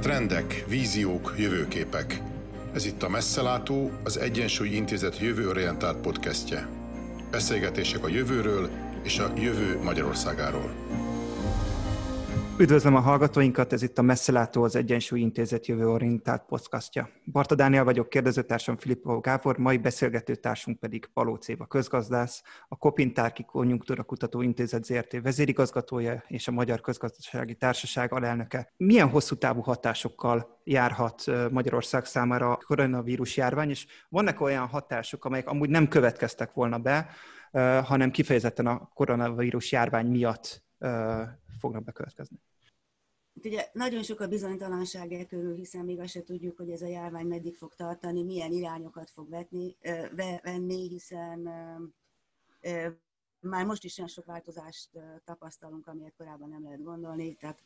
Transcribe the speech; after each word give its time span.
Trendek, 0.00 0.64
víziók, 0.68 1.34
jövőképek. 1.38 2.20
Ez 2.74 2.84
itt 2.84 3.02
a 3.02 3.08
Messzelátó, 3.08 3.90
az 4.04 4.18
Egyensúly 4.18 4.68
Intézet 4.68 5.18
jövőorientált 5.18 5.96
podcastje. 5.96 6.68
Beszélgetések 7.30 8.04
a 8.04 8.08
jövőről 8.08 8.70
és 9.02 9.18
a 9.18 9.32
jövő 9.36 9.80
Magyarországáról. 9.82 10.70
Üdvözlöm 12.60 12.94
a 12.94 13.00
hallgatóinkat, 13.00 13.72
ez 13.72 13.82
itt 13.82 13.98
a 13.98 14.02
Messzelátó, 14.02 14.62
az 14.62 14.76
Egyensúly 14.76 15.20
Intézet 15.20 15.66
jövőorientált 15.66 16.42
podcastja. 16.42 17.08
Barta 17.32 17.54
Dániel 17.54 17.84
vagyok, 17.84 18.08
kérdezőtársam 18.08 18.76
Filippó 18.76 19.20
Gábor, 19.20 19.58
mai 19.58 19.78
beszélgetőtársunk 19.78 20.78
pedig 20.78 21.10
Paló 21.12 21.34
Céva 21.34 21.66
közgazdász, 21.66 22.42
a 22.68 22.76
Kopintárki 22.76 23.44
Konjunktúra 23.44 24.02
Kutató 24.02 24.40
Intézet 24.40 24.84
ZRT 24.84 25.22
vezérigazgatója 25.22 26.24
és 26.26 26.48
a 26.48 26.52
Magyar 26.52 26.80
Közgazdasági 26.80 27.54
Társaság 27.54 28.12
alelnöke. 28.12 28.72
Milyen 28.76 29.08
hosszú 29.08 29.34
távú 29.34 29.60
hatásokkal 29.60 30.60
járhat 30.64 31.24
Magyarország 31.50 32.04
számára 32.04 32.52
a 32.52 32.58
koronavírus 32.66 33.36
járvány, 33.36 33.70
és 33.70 33.86
vannak 34.08 34.40
olyan 34.40 34.66
hatások, 34.66 35.24
amelyek 35.24 35.48
amúgy 35.48 35.68
nem 35.70 35.88
következtek 35.88 36.52
volna 36.52 36.78
be, 36.78 37.08
hanem 37.84 38.10
kifejezetten 38.10 38.66
a 38.66 38.90
koronavírus 38.94 39.72
járvány 39.72 40.06
miatt 40.06 40.62
fognak 41.58 41.84
bekövetkezni? 41.84 42.36
Ugye 43.34 43.70
nagyon 43.72 44.02
sok 44.02 44.20
a 44.20 44.28
bizonytalanság 44.28 45.12
e 45.12 45.26
körül, 45.26 45.54
hiszen 45.54 45.84
még 45.84 46.00
azt 46.00 46.12
se 46.12 46.22
tudjuk, 46.22 46.56
hogy 46.56 46.70
ez 46.70 46.82
a 46.82 46.86
járvány 46.86 47.26
meddig 47.26 47.56
fog 47.56 47.74
tartani, 47.74 48.22
milyen 48.22 48.52
irányokat 48.52 49.10
fog 49.10 49.28
vetni, 49.28 49.76
venni, 50.42 50.88
hiszen 50.88 51.40
már 53.40 53.66
most 53.66 53.84
is 53.84 53.98
olyan 53.98 54.10
sok 54.10 54.24
változást 54.24 54.90
tapasztalunk, 55.24 55.86
amilyet 55.86 56.14
korábban 56.16 56.48
nem 56.48 56.62
lehet 56.62 56.82
gondolni, 56.82 57.34
tehát 57.34 57.62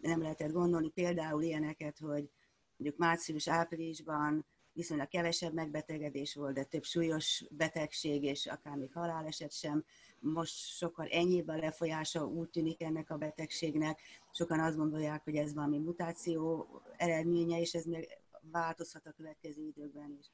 nem 0.00 0.22
lehetett 0.22 0.52
gondolni 0.52 0.88
például 0.88 1.42
ilyeneket, 1.42 1.98
hogy 1.98 2.30
mondjuk 2.76 3.00
március-áprilisban 3.00 4.46
viszonylag 4.76 5.08
kevesebb 5.08 5.52
megbetegedés 5.52 6.34
volt, 6.34 6.54
de 6.54 6.64
több 6.64 6.84
súlyos 6.84 7.44
betegség 7.50 8.22
és 8.22 8.46
akár 8.46 8.76
még 8.76 8.92
haláleset 8.92 9.52
sem. 9.52 9.84
Most 10.20 10.54
sokkal 10.54 11.06
ennyibb 11.06 11.48
a 11.48 11.56
lefolyása, 11.56 12.26
úgy 12.26 12.48
tűnik 12.48 12.82
ennek 12.82 13.10
a 13.10 13.16
betegségnek. 13.16 14.00
Sokan 14.32 14.60
azt 14.60 14.76
gondolják, 14.76 15.24
hogy 15.24 15.36
ez 15.36 15.54
valami 15.54 15.78
mutáció 15.78 16.68
eredménye, 16.96 17.60
és 17.60 17.74
ez 17.74 17.84
még 17.84 18.08
változhat 18.50 19.06
a 19.06 19.12
következő 19.12 19.62
időkben 19.62 20.18
is. 20.20 20.30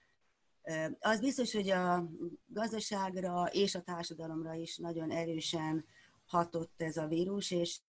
Az 1.00 1.20
biztos, 1.20 1.52
hogy 1.52 1.70
a 1.70 2.08
gazdaságra 2.46 3.46
és 3.52 3.74
a 3.74 3.82
társadalomra 3.82 4.54
is 4.54 4.76
nagyon 4.76 5.10
erősen 5.10 5.84
hatott 6.26 6.82
ez 6.82 6.96
a 6.96 7.06
vírus, 7.06 7.50
és 7.50 7.80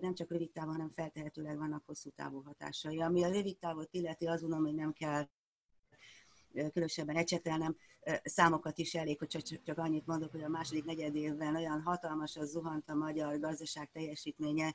nem 0.00 0.14
csak 0.14 0.30
rövid 0.30 0.50
távon, 0.50 0.72
hanem 0.72 0.90
feltehetőleg 0.90 1.58
vannak 1.58 1.86
hosszú 1.86 2.10
távú 2.10 2.42
hatásai. 2.42 3.00
Ami 3.00 3.24
a 3.24 3.30
rövid 3.30 3.58
távot 3.58 3.88
illeti, 3.90 4.26
azt 4.26 4.40
gondolom, 4.40 4.64
hogy 4.64 4.74
nem 4.74 4.92
kell 4.92 5.28
különösebben 6.52 7.16
ecsetelnem, 7.16 7.76
számokat 8.24 8.78
is 8.78 8.94
elég, 8.94 9.18
hogy 9.18 9.28
csak, 9.28 9.62
csak 9.64 9.78
annyit 9.78 10.06
mondok, 10.06 10.30
hogy 10.30 10.42
a 10.42 10.48
második 10.48 10.84
negyed 10.84 11.14
évben 11.14 11.56
olyan 11.56 11.82
hatalmas 11.82 12.36
az 12.36 12.50
zuhant 12.50 12.88
a 12.88 12.94
magyar 12.94 13.38
gazdaság 13.38 13.90
teljesítménye, 13.92 14.74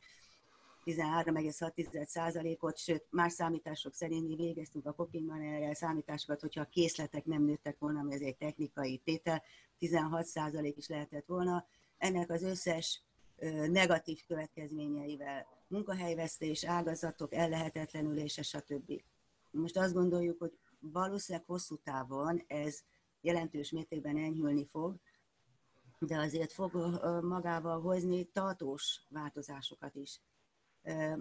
13,6%-ot, 0.85 2.77
sőt, 2.77 3.05
más 3.09 3.33
számítások 3.33 3.93
szerint 3.93 4.27
mi 4.27 4.35
végeztünk 4.35 4.85
a 4.85 4.91
Kopingban 4.91 5.41
erre 5.41 5.73
számításokat, 5.73 6.41
hogyha 6.41 6.61
a 6.61 6.69
készletek 6.71 7.25
nem 7.25 7.43
nőttek 7.43 7.79
volna, 7.79 7.99
ami 7.99 8.13
ez 8.13 8.21
egy 8.21 8.37
technikai 8.37 8.97
tétel, 8.97 9.43
16% 9.79 10.73
is 10.75 10.87
lehetett 10.87 11.25
volna. 11.25 11.65
Ennek 11.97 12.29
az 12.29 12.43
összes 12.43 13.01
negatív 13.67 14.19
következményeivel, 14.27 15.47
munkahelyvesztés, 15.67 16.65
ágazatok 16.65 17.33
ellehetetlenülése, 17.33 18.41
stb. 18.41 19.01
Most 19.51 19.77
azt 19.77 19.93
gondoljuk, 19.93 20.39
hogy 20.39 20.57
valószínűleg 20.79 21.47
hosszú 21.47 21.75
távon 21.75 22.43
ez 22.47 22.79
jelentős 23.21 23.71
mértékben 23.71 24.17
enyhülni 24.17 24.65
fog, 24.65 24.99
de 25.99 26.17
azért 26.17 26.51
fog 26.51 26.73
magával 27.23 27.81
hozni 27.81 28.23
tartós 28.23 29.05
változásokat 29.09 29.95
is. 29.95 30.21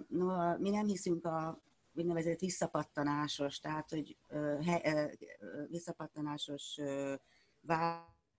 No, 0.07 0.57
mi 0.57 0.69
nem 0.69 0.85
hiszünk 0.85 1.25
a 1.25 1.61
úgynevezett 1.93 2.39
visszapattanásos, 2.39 3.59
tehát 3.59 3.89
hogy 3.89 4.17
visszapattanásos 5.67 6.79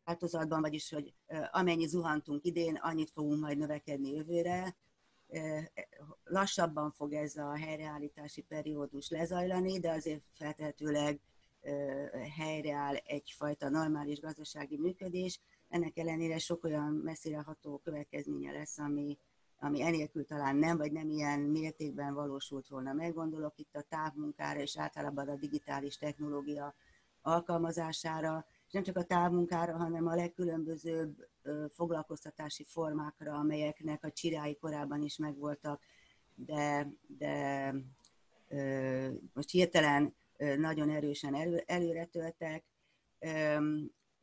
változatban, 0.05 0.61
vagyis 0.61 0.91
hogy 0.91 1.15
amennyi 1.51 1.87
zuhantunk 1.87 2.45
idén, 2.45 2.75
annyit 2.75 3.11
fogunk 3.11 3.41
majd 3.41 3.59
növekedni 3.59 4.11
jövőre. 4.11 4.77
Lassabban 6.25 6.91
fog 6.91 7.13
ez 7.13 7.37
a 7.37 7.57
helyreállítási 7.57 8.43
periódus 8.43 9.11
lezajlani, 9.11 9.79
de 9.79 9.91
azért 9.91 10.23
feltehetőleg 10.33 11.21
helyreáll 12.37 12.95
egyfajta 12.95 13.69
normális 13.69 14.21
gazdasági 14.21 14.77
működés. 14.79 15.41
Ennek 15.69 15.97
ellenére 15.99 16.39
sok 16.39 16.65
olyan 16.65 16.93
messzire 16.93 17.41
ható 17.41 17.79
következménye 17.79 18.53
lesz, 18.53 18.79
ami, 18.79 19.19
ami 19.59 19.83
enélkül 19.83 20.25
talán 20.25 20.57
nem, 20.57 20.77
vagy 20.77 20.93
nem 20.93 21.09
ilyen 21.09 21.41
mértékben 21.41 22.15
valósult 22.15 22.69
volna 22.69 22.93
meg. 22.93 23.15
Gondolok 23.15 23.59
itt 23.59 23.75
a 23.75 23.87
távmunkára 23.89 24.61
és 24.61 24.79
általában 24.79 25.29
a 25.29 25.37
digitális 25.37 25.97
technológia 25.97 26.75
alkalmazására, 27.21 28.47
és 28.67 28.73
nem 28.73 28.83
csak 28.83 28.97
a 28.97 29.05
távmunkára, 29.05 29.77
hanem 29.77 30.07
a 30.07 30.15
legkülönbözőbb 30.15 31.29
foglalkoztatási 31.71 32.65
formákra, 32.65 33.35
amelyeknek 33.35 34.05
a 34.05 34.11
csirái 34.11 34.57
korábban 34.57 35.03
is 35.03 35.17
megvoltak, 35.17 35.83
de, 36.35 36.93
de 37.07 37.75
most 39.33 39.51
hirtelen 39.51 40.15
nagyon 40.57 40.91
erősen 40.91 41.35
elő, 41.35 41.63
előre 41.67 42.05
töltek. 42.05 42.65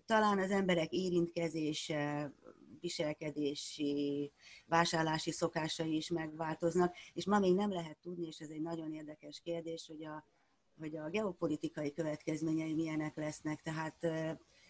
Talán 0.05 0.39
az 0.39 0.51
emberek 0.51 0.91
érintkezése, 0.91 2.33
viselkedési, 2.79 4.31
vásárlási 4.65 5.31
szokásai 5.31 5.95
is 5.95 6.09
megváltoznak, 6.09 6.95
és 7.13 7.25
ma 7.25 7.39
még 7.39 7.55
nem 7.55 7.71
lehet 7.71 7.97
tudni, 8.01 8.27
és 8.27 8.39
ez 8.39 8.49
egy 8.49 8.61
nagyon 8.61 8.93
érdekes 8.93 9.41
kérdés, 9.43 9.87
hogy 9.87 10.03
a, 10.05 10.27
hogy 10.79 10.97
a 10.97 11.09
geopolitikai 11.09 11.91
következményei 11.93 12.73
milyenek 12.73 13.15
lesznek, 13.15 13.61
tehát 13.61 14.03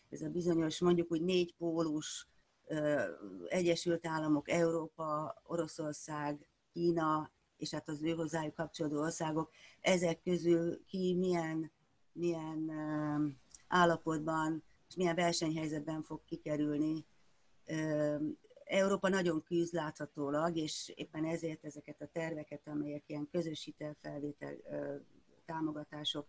ez 0.10 0.22
a 0.22 0.30
bizonyos, 0.30 0.80
mondjuk 0.80 1.12
úgy 1.12 1.22
négy 1.22 1.56
pólus, 1.56 2.28
Egyesült 3.48 4.08
Államok, 4.08 4.50
Európa, 4.50 5.42
Oroszország, 5.44 6.48
Kína 6.74 7.32
és 7.64 7.72
hát 7.72 7.90
az 7.90 8.04
ő 8.04 8.10
hozzájuk 8.10 8.54
kapcsolódó 8.54 9.02
országok, 9.02 9.52
ezek 9.82 10.22
közül 10.22 10.86
ki 10.86 11.16
milyen, 11.20 11.72
milyen 12.12 12.72
állapotban 13.68 14.64
és 14.88 14.96
milyen 14.96 15.16
versenyhelyzetben 15.16 16.04
fog 16.04 16.24
kikerülni. 16.26 17.06
Európa 18.64 19.10
nagyon 19.10 19.44
küzd 19.44 19.74
láthatólag, 19.74 20.56
és 20.56 20.92
éppen 20.96 21.26
ezért 21.26 21.66
ezeket 21.66 22.02
a 22.02 22.10
terveket, 22.12 22.68
amelyek 22.68 23.04
ilyen 23.08 23.28
közös 23.32 23.64
hitelfelvétel 23.64 24.56
támogatások 25.46 26.28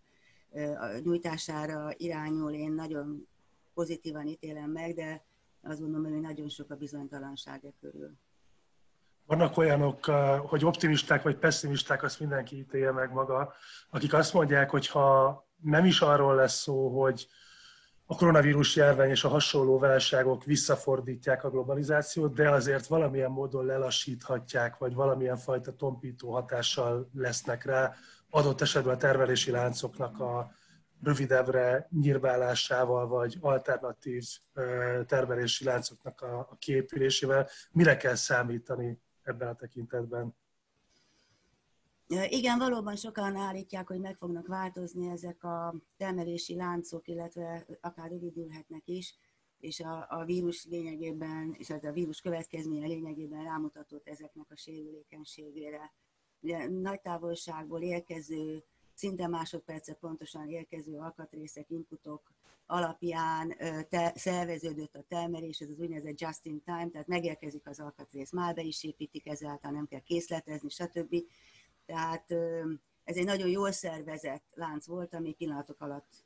nyújtására 1.02 1.92
irányul, 1.96 2.52
én 2.52 2.72
nagyon 2.72 3.28
pozitívan 3.74 4.26
ítélem 4.26 4.70
meg, 4.70 4.94
de 4.94 5.24
azt 5.64 5.80
gondolom, 5.80 6.12
hogy 6.12 6.20
nagyon 6.20 6.48
sok 6.48 6.70
a 6.70 6.76
bizonytalansága 6.76 7.68
körül. 7.80 8.10
Vannak 9.26 9.56
olyanok, 9.56 10.04
hogy 10.46 10.64
optimisták 10.64 11.22
vagy 11.22 11.36
pessimisták, 11.36 12.02
azt 12.02 12.20
mindenki 12.20 12.56
ítélje 12.56 12.92
meg 12.92 13.12
maga, 13.12 13.52
akik 13.90 14.12
azt 14.12 14.32
mondják, 14.32 14.70
hogy 14.70 14.86
ha 14.86 15.38
nem 15.62 15.84
is 15.84 16.00
arról 16.00 16.34
lesz 16.34 16.60
szó, 16.60 17.02
hogy 17.02 17.28
a 18.06 18.16
koronavírus 18.16 18.76
járvány 18.76 19.10
és 19.10 19.24
a 19.24 19.28
hasonló 19.28 19.78
válságok 19.78 20.44
visszafordítják 20.44 21.44
a 21.44 21.50
globalizációt, 21.50 22.34
de 22.34 22.50
azért 22.50 22.86
valamilyen 22.86 23.30
módon 23.30 23.64
lelassíthatják, 23.64 24.78
vagy 24.78 24.94
valamilyen 24.94 25.36
fajta 25.36 25.72
tompító 25.72 26.32
hatással 26.32 27.10
lesznek 27.14 27.64
rá, 27.64 27.94
adott 28.30 28.60
esetben 28.60 28.94
a 28.94 28.96
termelési 28.96 29.50
láncoknak 29.50 30.20
a 30.20 30.52
rövidebbre 31.04 31.88
nyírbálásával, 31.90 33.08
vagy 33.08 33.36
alternatív 33.40 34.24
termelési 35.06 35.64
láncoknak 35.64 36.20
a 36.20 36.56
kiépülésével. 36.58 37.48
Mire 37.72 37.96
kell 37.96 38.14
számítani 38.14 39.00
ebben 39.22 39.48
a 39.48 39.54
tekintetben. 39.54 40.36
Igen, 42.28 42.58
valóban 42.58 42.96
sokan 42.96 43.36
állítják, 43.36 43.86
hogy 43.86 44.00
meg 44.00 44.16
fognak 44.16 44.46
változni 44.46 45.10
ezek 45.10 45.44
a 45.44 45.74
termelési 45.96 46.54
láncok, 46.54 47.08
illetve 47.08 47.66
akár 47.80 48.10
rövidülhetnek 48.10 48.82
is, 48.84 49.14
és 49.58 49.80
a, 49.80 50.06
a 50.08 50.24
vírus 50.24 50.64
lényegében, 50.64 51.54
és 51.58 51.70
a 51.70 51.92
vírus 51.92 52.20
következménye 52.20 52.86
lényegében 52.86 53.44
rámutatott 53.44 54.08
ezeknek 54.08 54.46
a 54.50 54.56
sérülékenységére. 54.56 55.92
Ugye 56.40 56.68
nagy 56.68 57.00
távolságból 57.00 57.82
érkező 57.82 58.64
szinte 58.94 59.26
másodperce 59.26 59.94
pontosan 59.94 60.48
érkező 60.48 60.98
alkatrészek, 60.98 61.70
inputok 61.70 62.32
alapján 62.66 63.56
te, 63.88 64.12
szerveződött 64.16 64.94
a 64.94 65.04
termelés, 65.08 65.60
ez 65.60 65.68
az 65.68 65.78
úgynevezett 65.78 66.20
just 66.20 66.44
in 66.46 66.62
time, 66.62 66.88
tehát 66.88 67.06
megérkezik 67.06 67.66
az 67.66 67.80
alkatrész, 67.80 68.32
már 68.32 68.54
be 68.54 68.62
is 68.62 68.84
építik, 68.84 69.26
ezáltal 69.26 69.70
nem 69.70 69.86
kell 69.86 70.00
készletezni, 70.00 70.68
stb. 70.68 71.16
Tehát 71.86 72.30
ez 73.04 73.16
egy 73.16 73.24
nagyon 73.24 73.48
jól 73.48 73.72
szervezett 73.72 74.44
lánc 74.54 74.86
volt, 74.86 75.14
ami 75.14 75.32
pillanatok 75.32 75.80
alatt 75.80 76.24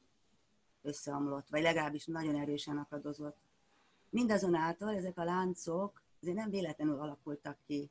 összeomlott, 0.82 1.48
vagy 1.48 1.62
legalábbis 1.62 2.06
nagyon 2.06 2.34
erősen 2.34 2.78
akadozott. 2.78 3.36
Mindazonáltal 4.10 4.94
ezek 4.94 5.18
a 5.18 5.24
láncok 5.24 6.02
azért 6.20 6.36
nem 6.36 6.50
véletlenül 6.50 7.00
alakultak 7.00 7.58
ki. 7.66 7.90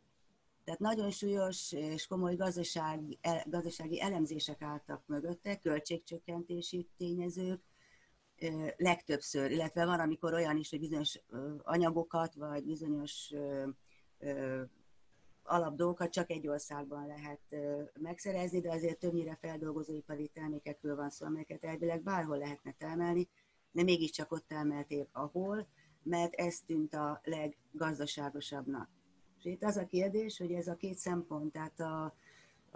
Tehát 0.68 0.82
nagyon 0.82 1.12
súlyos 1.12 1.72
és 1.72 2.08
komoly 2.08 2.36
gazdasági, 2.36 3.20
gazdasági 3.46 4.02
elemzések 4.02 4.62
álltak 4.62 5.04
mögötte, 5.06 5.60
költségcsökkentési 5.60 6.90
tényezők, 6.98 7.62
legtöbbször, 8.78 9.52
illetve 9.52 9.86
van, 9.86 10.00
amikor 10.00 10.34
olyan 10.34 10.58
is, 10.58 10.70
hogy 10.70 10.80
bizonyos 10.80 11.20
anyagokat, 11.64 12.34
vagy 12.34 12.66
bizonyos 12.66 13.34
alapdolgokat 15.44 16.12
csak 16.12 16.30
egy 16.30 16.48
országban 16.48 17.08
lehet 17.08 17.42
megszerezni, 18.00 18.60
de 18.60 18.72
azért 18.72 19.00
többnyire 19.00 19.38
feldolgozóipari 19.42 20.28
termékekről 20.28 20.96
van 20.96 21.10
szó, 21.10 21.26
amelyeket 21.26 21.64
elvileg 21.64 22.04
bárhol 22.04 22.38
lehetne 22.38 22.72
termelni, 22.72 23.30
de 23.72 23.84
mégiscsak 23.84 24.32
ott 24.32 24.48
termelték 24.48 25.10
ahol, 25.12 25.68
mert 26.04 26.34
ez 26.34 26.60
tűnt 26.60 26.94
a 26.94 27.22
leggazdaságosabbnak. 27.24 28.97
És 29.38 29.46
itt 29.46 29.64
az 29.64 29.78
a 29.78 29.86
kérdés, 29.86 30.38
hogy 30.38 30.52
ez 30.52 30.68
a 30.68 30.76
két 30.76 30.98
szempont, 30.98 31.52
tehát 31.52 31.80
a, 31.80 32.14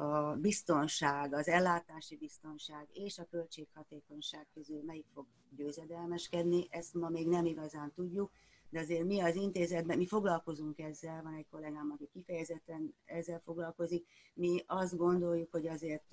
a 0.04 0.36
biztonság, 0.36 1.34
az 1.34 1.48
ellátási 1.48 2.18
biztonság 2.18 2.88
és 2.94 3.18
a 3.18 3.28
költséghatékonyság 3.32 4.48
közül 4.54 4.84
melyik 4.86 5.06
fog 5.14 5.26
győzedelmeskedni, 5.56 6.68
ezt 6.70 6.94
ma 6.94 7.10
még 7.10 7.28
nem 7.28 7.46
igazán 7.46 7.92
tudjuk, 7.96 8.32
de 8.70 8.80
azért 8.80 9.06
mi 9.06 9.20
az 9.20 9.36
intézetben, 9.36 9.98
mi 9.98 10.08
foglalkozunk 10.08 10.80
ezzel, 10.80 11.22
van 11.24 11.34
egy 11.34 11.48
kollégám, 11.50 11.92
aki 11.92 12.10
kifejezetten 12.14 12.94
ezzel 13.06 13.42
foglalkozik, 13.46 14.06
mi 14.34 14.64
azt 14.68 14.98
gondoljuk, 14.98 15.52
hogy 15.52 15.68
azért 15.68 16.10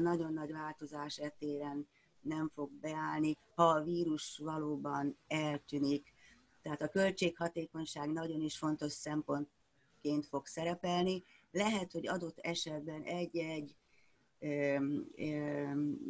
nagyon 0.00 0.32
nagy 0.32 0.52
változás 0.52 1.16
etéren 1.16 1.88
nem 2.20 2.50
fog 2.54 2.70
beállni, 2.70 3.36
ha 3.54 3.68
a 3.68 3.82
vírus 3.82 4.40
valóban 4.44 5.16
eltűnik. 5.26 6.12
Tehát 6.62 6.82
a 6.82 6.88
költséghatékonyság 6.88 8.12
nagyon 8.12 8.40
is 8.40 8.58
fontos 8.58 8.92
szempontként 9.98 10.26
fog 10.26 10.46
szerepelni. 10.46 11.24
Lehet, 11.50 11.92
hogy 11.92 12.08
adott 12.08 12.38
esetben 12.38 13.02
egy-egy 13.02 13.76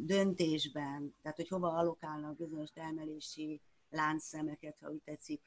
döntésben, 0.06 1.14
tehát 1.22 1.36
hogy 1.36 1.48
hova 1.48 1.72
alokálnak 1.72 2.36
bizonyos 2.36 2.70
termelési 2.70 3.60
láncszemeket, 3.90 4.76
ha 4.80 4.90
úgy 4.90 5.02
tetszik, 5.04 5.40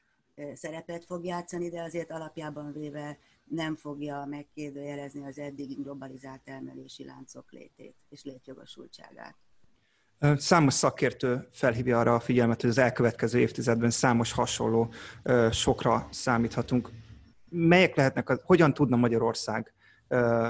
szerepet 0.54 1.04
fog 1.04 1.24
játszani, 1.24 1.68
de 1.68 1.82
azért 1.82 2.10
alapjában 2.10 2.72
véve 2.72 3.18
nem 3.44 3.76
fogja 3.76 4.24
megkérdőjelezni 4.24 5.24
az 5.24 5.38
eddig 5.38 5.82
globalizált 5.82 6.40
termelési 6.40 7.04
láncok 7.04 7.52
létét 7.52 7.94
és 8.08 8.22
létjogosultságát. 8.24 9.36
Számos 10.36 10.74
szakértő 10.74 11.48
felhívja 11.52 11.98
arra 11.98 12.14
a 12.14 12.20
figyelmet, 12.20 12.60
hogy 12.60 12.70
az 12.70 12.78
elkövetkező 12.78 13.38
évtizedben 13.38 13.90
számos 13.90 14.32
hasonló 14.32 14.92
sokra 15.50 16.08
számíthatunk. 16.10 16.90
Melyek 17.54 17.96
lehetnek, 17.96 18.28
hogyan 18.28 18.74
tudna 18.74 18.96
Magyarország 18.96 19.74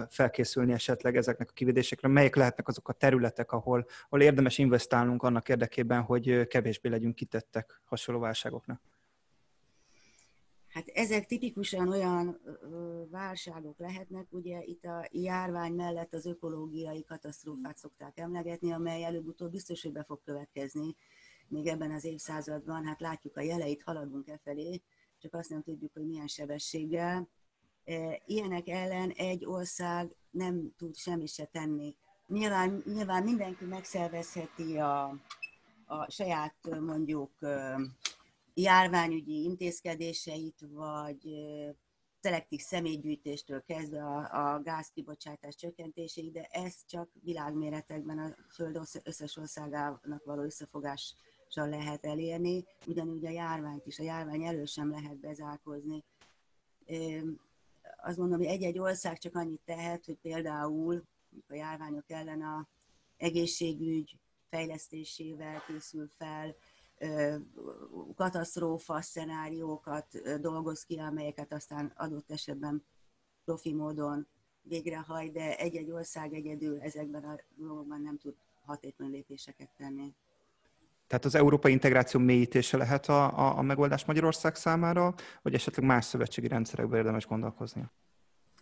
felkészülni 0.08 0.72
esetleg 0.72 1.16
ezeknek 1.16 1.50
a 1.50 1.52
kivédésekre, 1.52 2.08
melyek 2.08 2.36
lehetnek 2.36 2.68
azok 2.68 2.88
a 2.88 2.92
területek, 2.92 3.52
ahol, 3.52 3.86
ahol 4.04 4.20
érdemes 4.20 4.58
investálnunk 4.58 5.22
annak 5.22 5.48
érdekében, 5.48 6.02
hogy 6.02 6.46
kevésbé 6.46 6.88
legyünk 6.88 7.14
kitettek 7.14 7.80
hasonló 7.84 8.20
válságoknak? 8.20 8.80
Hát 10.68 10.88
ezek 10.88 11.26
tipikusan 11.26 11.88
olyan 11.88 12.40
válságok 13.10 13.78
lehetnek, 13.78 14.26
ugye 14.30 14.62
itt 14.62 14.84
a 14.84 15.08
járvány 15.10 15.72
mellett 15.72 16.14
az 16.14 16.26
ökológiai 16.26 17.04
katasztrófát 17.04 17.76
szokták 17.76 18.18
emlegetni, 18.18 18.72
amely 18.72 19.04
előbb-utóbb 19.04 19.50
biztos, 19.50 19.82
hogy 19.82 19.92
be 19.92 20.04
fog 20.04 20.20
következni 20.24 20.96
még 21.48 21.66
ebben 21.66 21.90
az 21.90 22.04
évszázadban. 22.04 22.84
Hát 22.84 23.00
látjuk 23.00 23.36
a 23.36 23.40
jeleit, 23.40 23.82
haladunk 23.82 24.28
e 24.28 24.40
felé, 24.44 24.82
csak 25.22 25.34
azt 25.34 25.50
nem 25.50 25.62
tudjuk, 25.62 25.92
hogy 25.92 26.06
milyen 26.06 26.26
sebességgel. 26.26 27.28
E, 27.84 28.22
ilyenek 28.26 28.68
ellen 28.68 29.10
egy 29.10 29.44
ország 29.44 30.14
nem 30.30 30.72
tud 30.76 30.96
semmit 30.96 31.32
se 31.32 31.44
tenni. 31.44 31.96
Nyilván, 32.26 32.82
nyilván 32.86 33.22
mindenki 33.22 33.64
megszervezheti 33.64 34.78
a, 34.78 35.04
a 35.86 36.10
saját 36.10 36.80
mondjuk 36.80 37.30
járványügyi 38.54 39.42
intézkedéseit, 39.42 40.66
vagy 40.70 41.18
szelektív 42.20 42.60
személygyűjtéstől 42.60 43.62
kezdve 43.62 44.04
a, 44.04 44.54
a 44.54 44.60
gázkibocsátás 44.62 45.54
csökkentéséig, 45.54 46.32
de 46.32 46.42
ez 46.50 46.84
csak 46.86 47.10
világméretekben 47.22 48.18
a 48.18 48.36
Föld 48.48 48.80
összes 49.02 49.36
országának 49.36 50.24
való 50.24 50.42
összefogással 50.42 51.18
lehet 51.54 52.04
elérni, 52.04 52.64
ugyanúgy 52.86 53.26
a 53.26 53.30
járványt 53.30 53.86
is, 53.86 53.98
a 53.98 54.02
járvány 54.02 54.44
elő 54.44 54.64
sem 54.64 54.90
lehet 54.90 55.16
bezárkozni. 55.16 56.04
Azt 58.02 58.16
mondom, 58.16 58.38
hogy 58.38 58.46
egy-egy 58.46 58.78
ország 58.78 59.18
csak 59.18 59.34
annyit 59.36 59.60
tehet, 59.64 60.04
hogy 60.04 60.18
például 60.22 61.02
a 61.48 61.54
járványok 61.54 62.10
ellen 62.10 62.42
a 62.42 62.68
egészségügy 63.16 64.18
fejlesztésével 64.48 65.62
készül 65.66 66.08
fel, 66.08 66.56
katasztrófa 68.14 69.00
szenáriókat 69.00 70.38
dolgoz 70.40 70.84
ki, 70.84 70.98
amelyeket 70.98 71.52
aztán 71.52 71.92
adott 71.96 72.30
esetben 72.30 72.84
profi 73.44 73.72
módon 73.72 74.26
végrehajt, 74.62 75.32
de 75.32 75.56
egy-egy 75.56 75.90
ország 75.90 76.32
egyedül 76.32 76.80
ezekben 76.80 77.24
a 77.24 77.36
dolgokban 77.54 78.00
nem 78.00 78.18
tud 78.18 78.34
hatékony 78.64 79.10
lépéseket 79.10 79.70
tenni. 79.76 80.14
Tehát 81.12 81.26
az 81.26 81.34
európai 81.34 81.72
integráció 81.72 82.20
mélyítése 82.20 82.76
lehet 82.76 83.08
a, 83.08 83.38
a, 83.38 83.58
a 83.58 83.62
megoldás 83.62 84.04
Magyarország 84.04 84.54
számára, 84.54 85.14
vagy 85.42 85.54
esetleg 85.54 85.86
más 85.86 86.04
szövetségi 86.04 86.48
rendszerekben 86.48 86.98
érdemes 86.98 87.26
gondolkozni? 87.26 87.90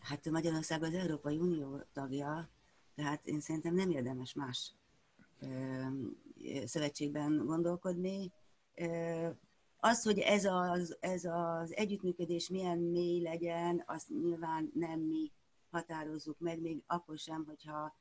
Hát 0.01 0.31
Magyarország 0.31 0.83
az 0.83 0.95
Európai 0.95 1.39
Unió 1.39 1.83
tagja, 1.93 2.51
tehát 2.95 3.27
én 3.27 3.41
szerintem 3.41 3.75
nem 3.75 3.91
érdemes 3.91 4.35
más 4.35 4.75
szövetségben 6.65 7.43
gondolkodni. 7.47 8.33
Az, 9.77 10.03
hogy 10.03 10.19
ez 10.19 10.45
az, 10.45 10.97
ez 11.01 11.25
az 11.25 11.75
együttműködés 11.77 12.49
milyen 12.49 12.79
mély 12.79 13.23
legyen, 13.23 13.83
azt 13.87 14.09
nyilván 14.09 14.71
nem 14.75 15.01
mi 15.01 15.33
határozzuk 15.71 16.39
meg, 16.39 16.61
még 16.61 16.83
akkor 16.87 17.19
sem, 17.19 17.45
hogyha 17.47 17.97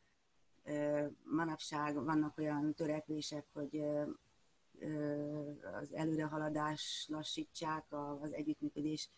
manapság 1.24 2.04
vannak 2.04 2.38
olyan 2.38 2.74
törekvések, 2.74 3.46
hogy 3.54 3.84
az 5.82 5.94
előrehaladás 5.94 7.06
lassítsák, 7.10 7.86
az 8.22 8.34
együttműködés 8.34 9.10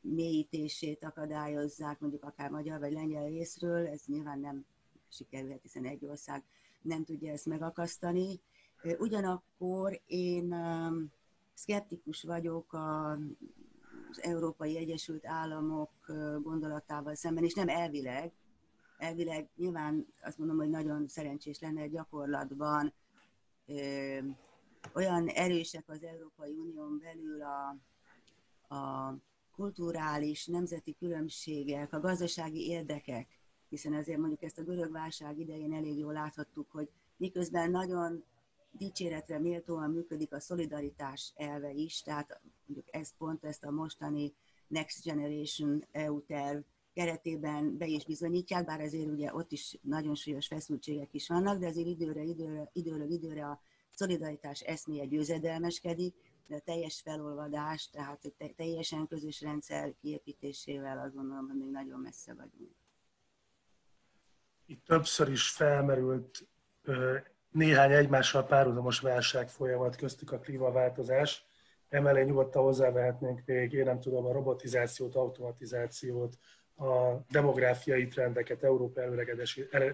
mélyítését 0.00 1.04
akadályozzák, 1.04 2.00
mondjuk 2.00 2.24
akár 2.24 2.50
magyar 2.50 2.78
vagy 2.78 2.92
lengyel 2.92 3.28
részről, 3.28 3.86
ez 3.86 4.02
nyilván 4.06 4.38
nem 4.38 4.64
sikerülhet, 5.08 5.62
hiszen 5.62 5.84
egy 5.84 6.04
ország 6.04 6.44
nem 6.82 7.04
tudja 7.04 7.32
ezt 7.32 7.46
megakasztani. 7.46 8.40
Ugyanakkor 8.98 10.00
én 10.06 10.54
szkeptikus 11.54 12.22
vagyok 12.22 12.72
az 12.72 14.22
Európai 14.22 14.76
Egyesült 14.76 15.26
Államok 15.26 15.90
gondolatával 16.42 17.14
szemben, 17.14 17.44
és 17.44 17.54
nem 17.54 17.68
elvileg, 17.68 18.32
elvileg 18.98 19.48
nyilván 19.56 20.06
azt 20.22 20.38
mondom, 20.38 20.56
hogy 20.56 20.68
nagyon 20.68 21.08
szerencsés 21.08 21.60
lenne 21.60 21.86
gyakorlatban 21.86 22.92
ö, 23.66 24.18
olyan 24.94 25.26
erősek 25.26 25.88
az 25.88 26.02
Európai 26.02 26.56
Unión 26.56 26.98
belül 26.98 27.42
a, 27.42 27.76
a 28.74 29.16
kulturális, 29.54 30.46
nemzeti 30.46 30.94
különbségek, 30.98 31.92
a 31.92 32.00
gazdasági 32.00 32.68
érdekek, 32.68 33.28
hiszen 33.68 33.94
ezért 33.94 34.18
mondjuk 34.18 34.42
ezt 34.42 34.58
a 34.58 34.62
görög 34.62 34.92
válság 34.92 35.38
idején 35.38 35.72
elég 35.72 35.98
jól 35.98 36.12
láthattuk, 36.12 36.70
hogy 36.70 36.88
miközben 37.16 37.70
nagyon 37.70 38.24
dicséretre 38.70 39.38
méltóan 39.38 39.90
működik 39.90 40.32
a 40.32 40.40
szolidaritás 40.40 41.32
elve 41.36 41.70
is, 41.70 42.02
tehát 42.02 42.40
mondjuk 42.66 42.94
ez 42.94 43.16
pont 43.16 43.44
ezt 43.44 43.64
a 43.64 43.70
mostani 43.70 44.32
Next 44.66 45.04
Generation 45.04 45.84
EU 45.90 46.22
terv 46.24 46.60
keretében 46.92 47.76
be 47.76 47.86
is 47.86 48.04
bizonyítják, 48.04 48.64
bár 48.64 48.80
azért 48.80 49.10
ugye 49.10 49.34
ott 49.34 49.52
is 49.52 49.78
nagyon 49.82 50.14
súlyos 50.14 50.46
feszültségek 50.46 51.14
is 51.14 51.28
vannak, 51.28 51.58
de 51.58 51.66
azért 51.66 51.86
időre, 51.86 52.22
időre, 52.22 52.70
időről 52.72 53.10
időre 53.10 53.46
a 53.46 53.60
szolidaritás 53.94 54.60
eszméje 54.60 55.04
győzedelmeskedik, 55.04 56.14
de 56.46 56.54
a 56.54 56.60
teljes 56.60 57.00
felolvadás, 57.04 57.90
tehát 57.90 58.24
a 58.38 58.46
teljesen 58.56 59.06
közös 59.06 59.40
rendszer 59.40 59.94
kiépítésével 60.00 60.98
azt 60.98 61.14
gondolom, 61.14 61.46
hogy 61.48 61.58
még 61.58 61.70
nagyon 61.70 62.00
messze 62.00 62.34
vagyunk. 62.34 62.74
Itt 64.66 64.84
többször 64.84 65.30
is 65.30 65.50
felmerült 65.50 66.46
néhány 67.50 67.92
egymással 67.92 68.46
párhuzamos 68.46 69.00
válság 69.00 69.48
folyamat 69.48 69.96
köztük 69.96 70.32
a 70.32 70.38
klímaváltozás. 70.38 71.44
Emellé 71.88 72.22
nyugodtan 72.22 72.62
hozzávehetnénk 72.62 73.42
még, 73.44 73.72
én 73.72 73.84
nem 73.84 74.00
tudom, 74.00 74.26
a 74.26 74.32
robotizációt, 74.32 75.14
automatizációt, 75.14 76.38
a 76.76 77.24
demográfiai 77.30 78.06
trendeket, 78.06 78.62
Európa 78.62 79.00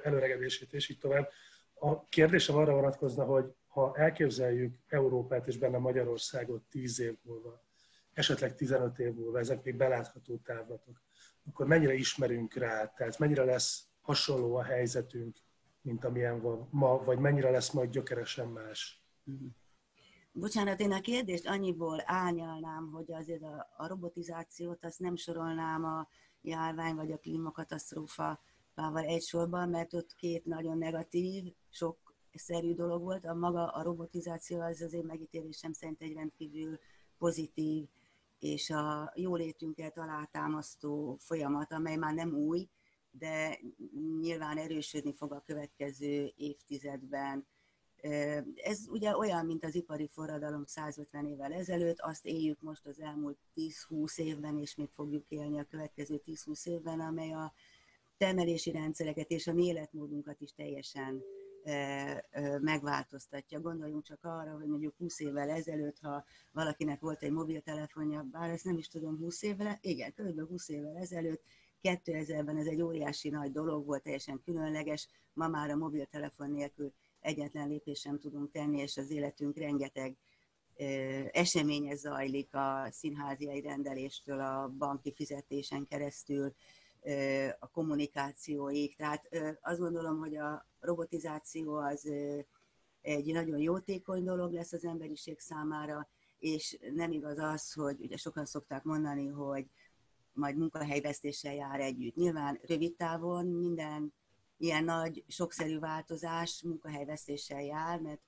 előregedését 0.03 0.73
és 0.73 0.89
így 0.89 0.99
tovább. 0.99 1.31
A 1.75 2.09
kérdésem 2.09 2.57
arra 2.57 2.75
vonatkozna, 2.75 3.25
hogy 3.25 3.55
ha 3.79 3.97
elképzeljük 3.97 4.79
Európát 4.89 5.47
és 5.47 5.59
benne 5.59 5.79
Magyarországot 5.79 6.63
10 6.71 7.01
év 7.01 7.17
múlva, 7.23 7.63
esetleg 8.13 8.55
15 8.55 8.99
év 8.99 9.15
múlva, 9.15 9.39
ezek 9.39 9.65
még 9.65 9.77
belátható 9.77 10.37
távlatok, 10.37 11.03
akkor 11.47 11.67
mennyire 11.67 11.95
ismerünk 11.95 12.55
rá, 12.55 12.87
tehát 12.87 13.19
mennyire 13.19 13.45
lesz 13.45 13.87
hasonló 14.01 14.55
a 14.55 14.63
helyzetünk, 14.63 15.37
mint 15.81 16.05
amilyen 16.05 16.41
van 16.41 16.69
ma, 16.71 17.05
vagy 17.05 17.19
mennyire 17.19 17.51
lesz 17.51 17.71
majd 17.71 17.91
gyökeresen 17.91 18.49
más? 18.49 19.03
Bocsánat, 20.33 20.81
én 20.81 20.93
a 20.93 21.01
kérdést 21.01 21.47
annyiból 21.47 22.03
ányalnám, 22.05 22.91
hogy 22.93 23.13
azért 23.13 23.43
a, 23.43 23.75
a 23.77 23.87
robotizációt 23.87 24.85
azt 24.85 24.99
nem 24.99 25.17
sorolnám 25.17 25.85
a 25.85 26.09
járvány 26.41 26.95
vagy 26.95 27.13
a 27.13 27.19
klímakatasztrófa 27.19 28.41
egy 28.95 29.23
sorban, 29.23 29.69
mert 29.69 29.95
ott 29.95 30.15
két 30.15 30.45
nagyon 30.45 30.79
negatív, 30.79 31.55
sok 31.71 32.08
szerű 32.35 32.75
dolog 32.75 33.03
volt. 33.03 33.25
A 33.25 33.35
maga 33.35 33.67
a 33.67 33.83
robotizáció 33.83 34.61
az 34.61 34.81
az 34.81 34.93
én 34.93 35.05
megítélésem 35.05 35.73
szerint 35.73 36.03
egy 36.03 36.13
rendkívül 36.13 36.79
pozitív 37.19 37.89
és 38.39 38.71
a 38.71 39.13
jólétünket 39.15 39.99
alátámasztó 39.99 41.17
folyamat, 41.21 41.73
amely 41.73 41.97
már 41.97 42.15
nem 42.15 42.35
új, 42.35 42.69
de 43.11 43.59
nyilván 44.21 44.59
erősödni 44.59 45.15
fog 45.15 45.33
a 45.33 45.43
következő 45.47 46.33
évtizedben. 46.37 47.47
Ez 48.55 48.87
ugye 48.89 49.17
olyan, 49.17 49.47
mint 49.47 49.65
az 49.65 49.75
ipari 49.75 50.09
forradalom 50.13 50.65
150 50.65 51.27
évvel 51.27 51.53
ezelőtt, 51.53 52.01
azt 52.01 52.27
éljük 52.27 52.61
most 52.61 52.87
az 52.87 53.01
elmúlt 53.01 53.39
10-20 53.57 54.19
évben, 54.19 54.59
és 54.59 54.75
még 54.75 54.89
fogjuk 54.95 55.25
élni 55.29 55.59
a 55.59 55.67
következő 55.71 56.23
10-20 56.27 56.67
évben, 56.67 57.01
amely 57.01 57.33
a 57.33 57.53
termelési 58.17 58.71
rendszereket 58.71 59.31
és 59.31 59.47
a 59.47 59.53
mi 59.53 59.65
életmódunkat 59.65 60.41
is 60.41 60.53
teljesen 60.53 61.23
megváltoztatja. 62.61 63.61
Gondoljunk 63.61 64.05
csak 64.05 64.25
arra, 64.25 64.57
hogy 64.57 64.67
mondjuk 64.67 64.97
20 64.97 65.21
évvel 65.21 65.51
ezelőtt, 65.51 65.99
ha 66.01 66.25
valakinek 66.53 67.01
volt 67.01 67.23
egy 67.23 67.33
mobiltelefonja, 67.33 68.27
bár 68.31 68.51
ezt 68.51 68.65
nem 68.65 68.79
is 68.79 68.89
tudom, 68.89 69.19
20 69.19 69.43
évvel, 69.43 69.79
igen, 69.81 70.13
kb. 70.13 70.49
20 70.49 70.69
évvel 70.69 70.97
ezelőtt, 70.97 71.43
2000-ben 71.83 72.57
ez 72.57 72.67
egy 72.67 72.83
óriási 72.83 73.29
nagy 73.29 73.53
dolog 73.53 73.87
volt, 73.87 74.03
teljesen 74.03 74.41
különleges, 74.45 75.09
ma 75.33 75.49
már 75.49 75.71
a 75.71 75.77
mobiltelefon 75.77 76.51
nélkül 76.51 76.93
egyetlen 77.21 77.69
lépés 77.69 78.01
sem 78.01 78.19
tudunk 78.19 78.51
tenni, 78.51 78.81
és 78.81 78.97
az 78.97 79.11
életünk 79.11 79.57
rengeteg 79.57 80.17
eseménye 81.31 81.95
zajlik 81.95 82.55
a 82.55 82.89
színháziai 82.91 83.61
rendeléstől, 83.61 84.41
a 84.41 84.69
banki 84.79 85.13
fizetésen 85.13 85.85
keresztül, 85.85 86.55
a 87.59 87.69
kommunikációig. 87.71 88.97
Tehát 88.97 89.29
azt 89.61 89.79
gondolom, 89.79 90.19
hogy 90.19 90.37
a 90.37 90.67
robotizáció 90.81 91.77
az 91.77 92.11
egy 93.01 93.33
nagyon 93.33 93.59
jótékony 93.59 94.25
dolog 94.25 94.53
lesz 94.53 94.73
az 94.73 94.85
emberiség 94.85 95.39
számára, 95.39 96.09
és 96.39 96.79
nem 96.95 97.13
igaz 97.13 97.39
az, 97.39 97.73
hogy 97.73 98.01
ugye 98.01 98.17
sokan 98.17 98.45
szokták 98.45 98.83
mondani, 98.83 99.27
hogy 99.27 99.67
majd 100.33 100.57
munkahelyvesztéssel 100.57 101.55
jár 101.55 101.81
együtt. 101.81 102.15
Nyilván 102.15 102.61
rövid 102.63 102.97
távon 102.97 103.47
minden 103.47 104.13
ilyen 104.57 104.85
nagy, 104.85 105.25
sokszerű 105.29 105.79
változás 105.79 106.63
munkahelyvesztéssel 106.63 107.63
jár, 107.63 108.01
mert 108.01 108.21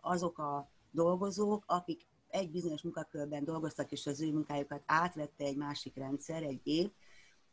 azok 0.00 0.38
a 0.38 0.70
dolgozók, 0.90 1.64
akik 1.66 2.06
egy 2.28 2.50
bizonyos 2.50 2.82
munkakörben 2.82 3.44
dolgoztak, 3.44 3.92
és 3.92 4.06
az 4.06 4.20
ő 4.20 4.32
munkájukat 4.32 4.82
átvette 4.86 5.44
egy 5.44 5.56
másik 5.56 5.96
rendszer, 5.96 6.42
egy 6.42 6.60
gép, 6.62 6.94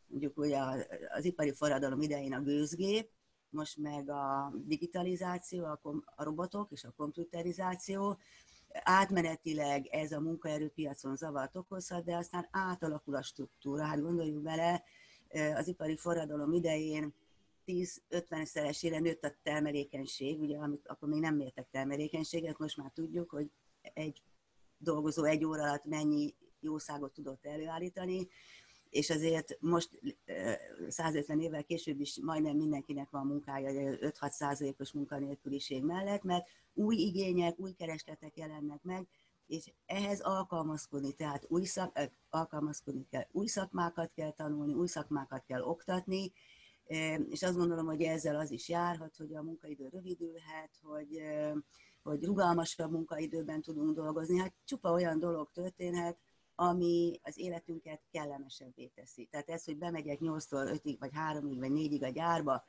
mondjuk 0.10 0.38
ugye 0.38 0.60
az, 1.10 1.26
ipari 1.26 1.54
forradalom 1.54 2.02
idején 2.02 2.34
a 2.34 2.42
gőzgép, 2.42 3.10
most 3.50 3.78
meg 3.78 4.10
a 4.10 4.54
digitalizáció, 4.66 5.66
a, 5.66 5.80
kom, 5.82 6.04
a 6.16 6.24
robotok 6.24 6.72
és 6.72 6.84
a 6.84 6.94
komputerizáció, 6.98 8.18
átmenetileg 8.72 9.86
ez 9.86 10.12
a 10.12 10.20
munkaerőpiacon 10.20 11.16
zavart 11.16 11.56
okozhat, 11.56 12.04
de 12.04 12.16
aztán 12.16 12.48
átalakul 12.52 13.16
a 13.16 13.22
struktúra. 13.22 13.84
Hát 13.84 14.02
gondoljuk 14.02 14.42
bele, 14.42 14.84
az 15.56 15.68
ipari 15.68 15.96
forradalom 15.96 16.54
idején 16.54 17.14
10-50-szeresére 17.66 19.02
nőtt 19.02 19.24
a 19.24 19.36
termelékenység, 19.44 20.40
ugye 20.40 20.58
amit 20.58 20.88
akkor 20.88 21.10
még 21.10 21.20
nem 21.20 21.36
mértek 21.36 21.68
termelékenységet, 21.72 22.58
most 22.58 22.78
már 22.78 22.92
tudjuk, 22.94 23.30
hogy 23.30 23.52
egy 23.82 24.24
dolgozó 24.78 25.24
egy 25.24 25.46
óra 25.46 25.64
alatt 25.64 25.86
mennyi 25.86 26.36
jószágot 26.60 27.14
tudott 27.14 27.46
előállítani, 27.46 28.28
és 28.90 29.10
azért 29.10 29.58
most 29.60 30.00
150 30.88 31.40
évvel 31.40 31.64
később 31.64 32.00
is 32.00 32.20
majdnem 32.22 32.56
mindenkinek 32.56 33.10
van 33.10 33.28
munkája 33.28 33.98
5-6 34.02 34.30
százalékos 34.30 34.92
munkanélküliség 34.92 35.84
mellett, 35.84 36.24
mert 36.24 36.48
új 36.74 36.96
igények, 36.96 37.60
új 37.60 37.72
keresletek 37.72 38.38
jelennek 38.38 38.84
meg, 38.84 39.08
és 39.48 39.72
ehhez 39.86 40.20
alkalmazkodni, 40.20 41.14
tehát 41.14 41.46
új 41.48 41.66
szak, 41.66 42.00
alkalmazkodni 42.30 43.06
kell, 43.10 43.26
új 43.32 43.48
szakmákat 43.48 44.12
kell 44.14 44.32
tanulni, 44.32 44.74
új 44.74 44.88
szakmákat 44.88 45.44
kell 45.46 45.62
oktatni, 45.62 46.32
és 47.30 47.44
azt 47.44 47.56
gondolom, 47.56 47.86
hogy 47.86 48.02
ezzel 48.02 48.36
az 48.36 48.52
is 48.52 48.70
járhat, 48.70 49.16
hogy 49.16 49.34
a 49.34 49.44
munkaidő 49.44 49.88
rövidülhet, 49.88 50.72
hogy, 50.82 51.22
hogy 52.04 52.24
rugalmasabb 52.24 52.92
munkaidőben 52.92 53.62
tudunk 53.62 53.96
dolgozni. 53.96 54.40
Hát 54.40 54.54
csupa 54.66 54.92
olyan 54.92 55.20
dolog 55.20 55.52
történhet, 55.52 56.18
ami 56.62 57.20
az 57.24 57.38
életünket 57.38 58.02
kellemesebbé 58.12 58.86
teszi. 58.88 59.28
Tehát 59.32 59.50
ez, 59.50 59.66
hogy 59.66 59.78
bemegyek 59.78 60.20
8-tól 60.22 60.80
5-ig, 60.84 60.96
vagy 61.00 61.12
3-ig, 61.14 61.56
vagy 61.60 61.72
4-ig 61.74 62.04
a 62.04 62.10
gyárba, 62.10 62.66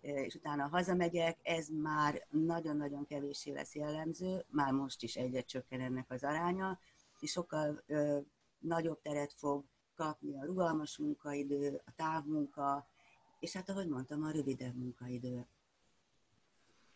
és 0.00 0.34
utána 0.34 0.68
hazamegyek, 0.68 1.38
ez 1.42 1.68
már 1.68 2.26
nagyon-nagyon 2.30 3.06
kevéssé 3.06 3.52
lesz 3.52 3.74
jellemző, 3.74 4.44
már 4.48 4.72
most 4.72 5.02
is 5.02 5.16
egyre 5.16 5.40
csökken 5.40 5.80
ennek 5.80 6.10
az 6.10 6.24
aránya, 6.24 6.78
és 7.20 7.30
sokkal 7.30 7.82
ö, 7.86 8.18
nagyobb 8.58 9.00
teret 9.02 9.32
fog 9.32 9.64
kapni 9.94 10.36
a 10.36 10.44
rugalmas 10.44 10.98
munkaidő, 10.98 11.82
a 11.84 11.92
távmunka, 11.96 12.88
és 13.38 13.52
hát 13.52 13.68
ahogy 13.68 13.88
mondtam, 13.88 14.22
a 14.22 14.30
rövidebb 14.30 14.76
munkaidő. 14.76 15.46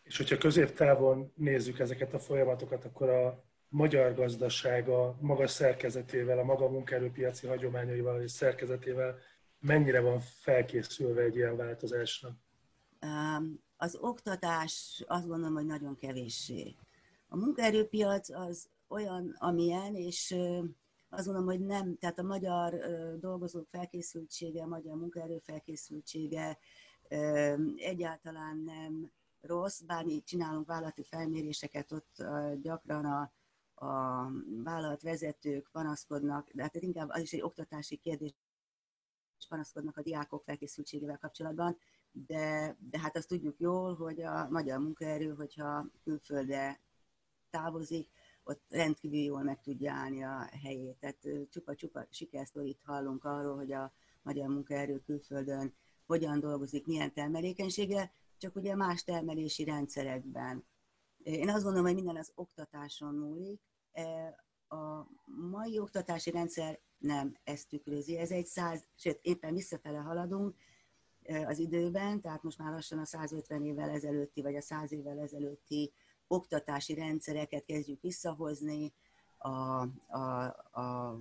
És 0.03 0.17
hogyha 0.17 0.39
középtávon 0.39 1.33
nézzük 1.37 1.79
ezeket 1.79 2.15
a 2.15 2.19
folyamatokat, 2.19 2.85
akkor 2.85 3.09
a 3.09 3.50
magyar 3.71 4.15
gazdaság 4.15 4.89
a 4.89 5.17
maga 5.21 5.47
szerkezetével, 5.47 6.39
a 6.39 6.45
maga 6.45 6.69
munkaerőpiaci 6.69 7.47
hagyományaival 7.47 8.23
és 8.23 8.31
szerkezetével 8.31 9.19
mennyire 9.59 10.01
van 10.01 10.21
felkészülve 10.21 11.23
egy 11.23 11.37
ilyen 11.37 11.57
változásra? 11.57 12.37
Az 13.77 13.97
oktatás 14.01 15.05
azt 15.07 15.27
gondolom, 15.27 15.55
hogy 15.55 15.67
nagyon 15.67 15.97
kevéssé. 15.97 16.75
A 17.29 17.37
munkaerőpiac 17.37 18.31
az 18.31 18.69
olyan, 18.89 19.37
amilyen, 19.39 19.95
és 19.95 20.37
azt 21.09 21.25
gondolom, 21.25 21.49
hogy 21.49 21.61
nem, 21.61 21.97
tehát 21.99 22.19
a 22.19 22.23
magyar 22.23 22.75
dolgozók 23.21 23.67
felkészültsége, 23.71 24.63
a 24.63 24.67
magyar 24.67 24.97
munkaerő 24.97 25.39
felkészültsége 25.39 26.59
egyáltalán 27.77 28.63
nem 28.65 29.11
rossz, 29.41 29.81
bár 29.81 30.05
mi 30.05 30.23
csinálunk 30.23 30.67
vállalati 30.67 31.03
felméréseket, 31.03 31.93
ott 31.93 32.25
gyakran 32.63 33.05
a 33.05 33.33
a 33.81 34.27
vállalatvezetők 34.63 35.69
panaszkodnak, 35.73 36.51
de 36.53 36.63
hát 36.63 36.75
inkább 36.75 37.09
az 37.09 37.21
is 37.21 37.33
egy 37.33 37.43
oktatási 37.43 37.97
kérdés, 37.97 38.35
panaszkodnak 39.49 39.97
a 39.97 40.03
diákok 40.03 40.43
felkészültségével 40.45 41.19
kapcsolatban, 41.19 41.77
de, 42.13 42.77
de 42.91 42.99
hát 42.99 43.17
azt 43.17 43.29
tudjuk 43.29 43.59
jól, 43.59 43.95
hogy 43.95 44.23
a 44.23 44.49
magyar 44.49 44.79
munkaerő, 44.79 45.35
hogyha 45.35 45.87
külföldre 46.05 46.81
távozik, 47.51 48.11
ott 48.45 48.63
rendkívül 48.69 49.19
jól 49.19 49.43
meg 49.43 49.61
tudja 49.61 49.93
állni 49.93 50.25
a 50.25 50.49
helyét. 50.63 50.97
Tehát 50.99 51.49
csupa-csupa 51.51 52.07
sikersztorit 52.11 52.81
hallunk 52.85 53.25
arról, 53.25 53.57
hogy 53.57 53.73
a 53.73 53.93
magyar 54.23 54.49
munkaerő 54.49 54.99
külföldön 54.99 55.75
hogyan 56.07 56.41
dolgozik, 56.41 56.87
milyen 56.87 57.13
termelékenységgel, 57.13 58.13
csak 58.39 58.57
ugye 58.57 58.75
más 58.75 59.05
termelési 59.05 59.65
rendszerekben. 59.65 60.65
Én 61.23 61.49
azt 61.49 61.63
gondolom, 61.63 61.87
hogy 61.87 61.95
minden 61.95 62.17
az 62.17 62.33
oktatáson 62.35 63.15
múlik, 63.15 63.61
a 64.69 65.07
mai 65.25 65.79
oktatási 65.79 66.31
rendszer 66.31 66.81
nem 66.99 67.37
ezt 67.45 67.69
tükrözi. 67.69 68.17
Ez 68.19 68.31
egy 68.31 68.47
száz, 68.47 68.85
sőt, 68.97 69.19
éppen 69.23 69.55
visszafele 69.55 69.99
haladunk 69.99 70.57
e, 71.23 71.47
az 71.47 71.59
időben, 71.59 72.21
tehát 72.21 72.43
most 72.43 72.59
már 72.59 72.73
lassan 72.73 72.99
a 72.99 73.05
150 73.05 73.65
évvel 73.65 73.91
ezelőtti, 73.91 74.43
vagy 74.43 74.57
a 74.57 74.61
100 74.61 74.93
évvel 74.93 75.19
ezelőtti 75.19 75.93
oktatási 76.27 76.95
rendszereket 76.95 77.65
kezdjük 77.65 78.01
visszahozni, 78.01 78.93
a, 79.43 79.89
a, 80.07 80.45
a 80.81 81.19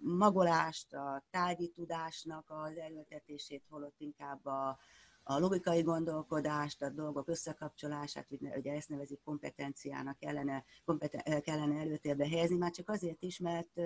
magolást, 0.00 0.94
a 0.94 1.24
tárgyi 1.30 1.68
tudásnak 1.68 2.50
az 2.50 2.76
erőltetését, 2.76 3.64
holott 3.68 4.00
inkább 4.00 4.46
a, 4.46 4.78
a 5.28 5.38
logikai 5.38 5.82
gondolkodást, 5.82 6.82
a 6.82 6.90
dolgok 6.90 7.28
összekapcsolását, 7.28 8.26
ugye 8.56 8.72
ezt 8.72 8.88
nevezik 8.88 9.20
kompetenciának 9.24 10.18
kellene, 10.18 10.64
kompeten, 10.84 11.42
kellene 11.42 11.80
előtérbe 11.80 12.28
helyezni, 12.28 12.56
már 12.56 12.70
csak 12.70 12.88
azért 12.88 13.22
is, 13.22 13.38
mert 13.38 13.80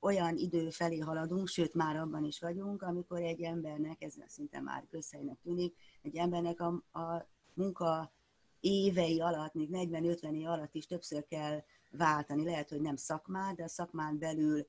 olyan 0.00 0.36
idő 0.36 0.70
felé 0.70 0.98
haladunk, 0.98 1.48
sőt 1.48 1.74
már 1.74 1.96
abban 1.96 2.24
is 2.24 2.40
vagyunk, 2.40 2.82
amikor 2.82 3.20
egy 3.22 3.42
embernek, 3.42 4.02
ez 4.02 4.14
szinte 4.26 4.60
már 4.60 4.86
közhelynek 4.90 5.38
tűnik, 5.42 5.76
egy 6.02 6.16
embernek 6.16 6.60
a, 6.60 6.98
a 6.98 7.26
munka 7.54 8.12
évei 8.60 9.20
alatt, 9.20 9.54
még 9.54 9.68
40-50 9.72 10.32
év 10.32 10.46
alatt 10.46 10.74
is 10.74 10.86
többször 10.86 11.26
kell 11.26 11.62
váltani. 11.90 12.44
Lehet, 12.44 12.68
hogy 12.68 12.80
nem 12.80 12.96
szakmát, 12.96 13.56
de 13.56 13.62
a 13.62 13.68
szakmán 13.68 14.18
belül 14.18 14.66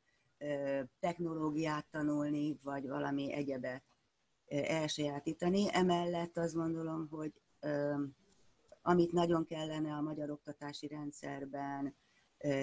technológiát 0.99 1.85
tanulni, 1.91 2.59
vagy 2.63 2.87
valami 2.87 3.33
egyebet 3.33 3.83
elsajátítani. 4.51 5.65
Emellett 5.71 6.37
azt 6.37 6.53
gondolom, 6.53 7.07
hogy 7.09 7.33
amit 8.81 9.11
nagyon 9.11 9.45
kellene 9.45 9.93
a 9.93 10.01
magyar 10.01 10.29
oktatási 10.29 10.87
rendszerben 10.87 11.95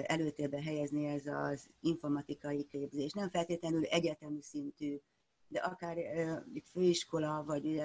előtérbe 0.03 0.61
helyezni, 0.61 1.05
ez 1.05 1.25
az 1.25 1.69
informatikai 1.79 2.63
képzés. 2.63 3.11
Nem 3.11 3.29
feltétlenül 3.29 3.83
egyetemi 3.83 4.41
szintű, 4.41 4.97
de 5.47 5.59
akár 5.59 5.97
főiskola, 6.71 7.43
vagy 7.43 7.81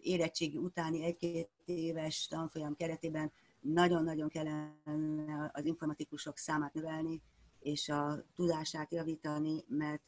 érettségi 0.00 0.56
utáni 0.56 1.04
egy-két 1.04 1.50
éves 1.64 2.26
tanfolyam 2.26 2.76
keretében 2.76 3.32
nagyon-nagyon 3.60 4.28
kellene 4.28 5.50
az 5.52 5.64
informatikusok 5.64 6.38
számát 6.38 6.74
növelni, 6.74 7.22
és 7.58 7.88
a 7.88 8.24
tudását 8.34 8.92
javítani, 8.92 9.64
mert 9.68 10.02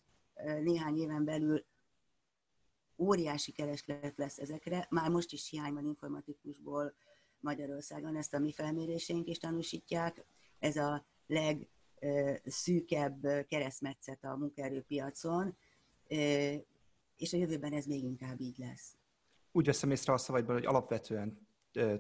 néhány 0.63 0.97
éven 0.97 1.25
belül 1.25 1.65
óriási 2.99 3.53
kereslet 3.53 4.17
lesz 4.17 4.39
ezekre. 4.39 4.87
Már 4.91 5.11
most 5.11 5.33
is 5.33 5.49
hiány 5.49 5.73
van 5.73 5.85
informatikusból 5.87 6.95
Magyarországon, 7.41 8.17
ezt 8.17 8.35
a 8.35 8.39
mi 8.39 8.53
felméréseink 8.53 9.29
is 9.29 9.39
tanúsítják. 9.39 10.25
Ez 10.59 10.77
a 10.77 11.07
legszűkebb 11.27 13.21
keresztmetszet 13.49 14.25
a 14.25 14.37
munkaerőpiacon, 14.37 15.57
és 17.17 17.33
a 17.33 17.37
jövőben 17.37 17.73
ez 17.73 17.87
még 17.87 18.03
inkább 18.03 18.41
így 18.41 18.59
lesz. 18.59 18.97
Úgy 19.53 19.67
veszem 19.67 19.91
észre 19.91 20.13
a 20.13 20.19
szavaidból, 20.19 20.55
hogy 20.55 20.67
alapvetően 20.67 21.46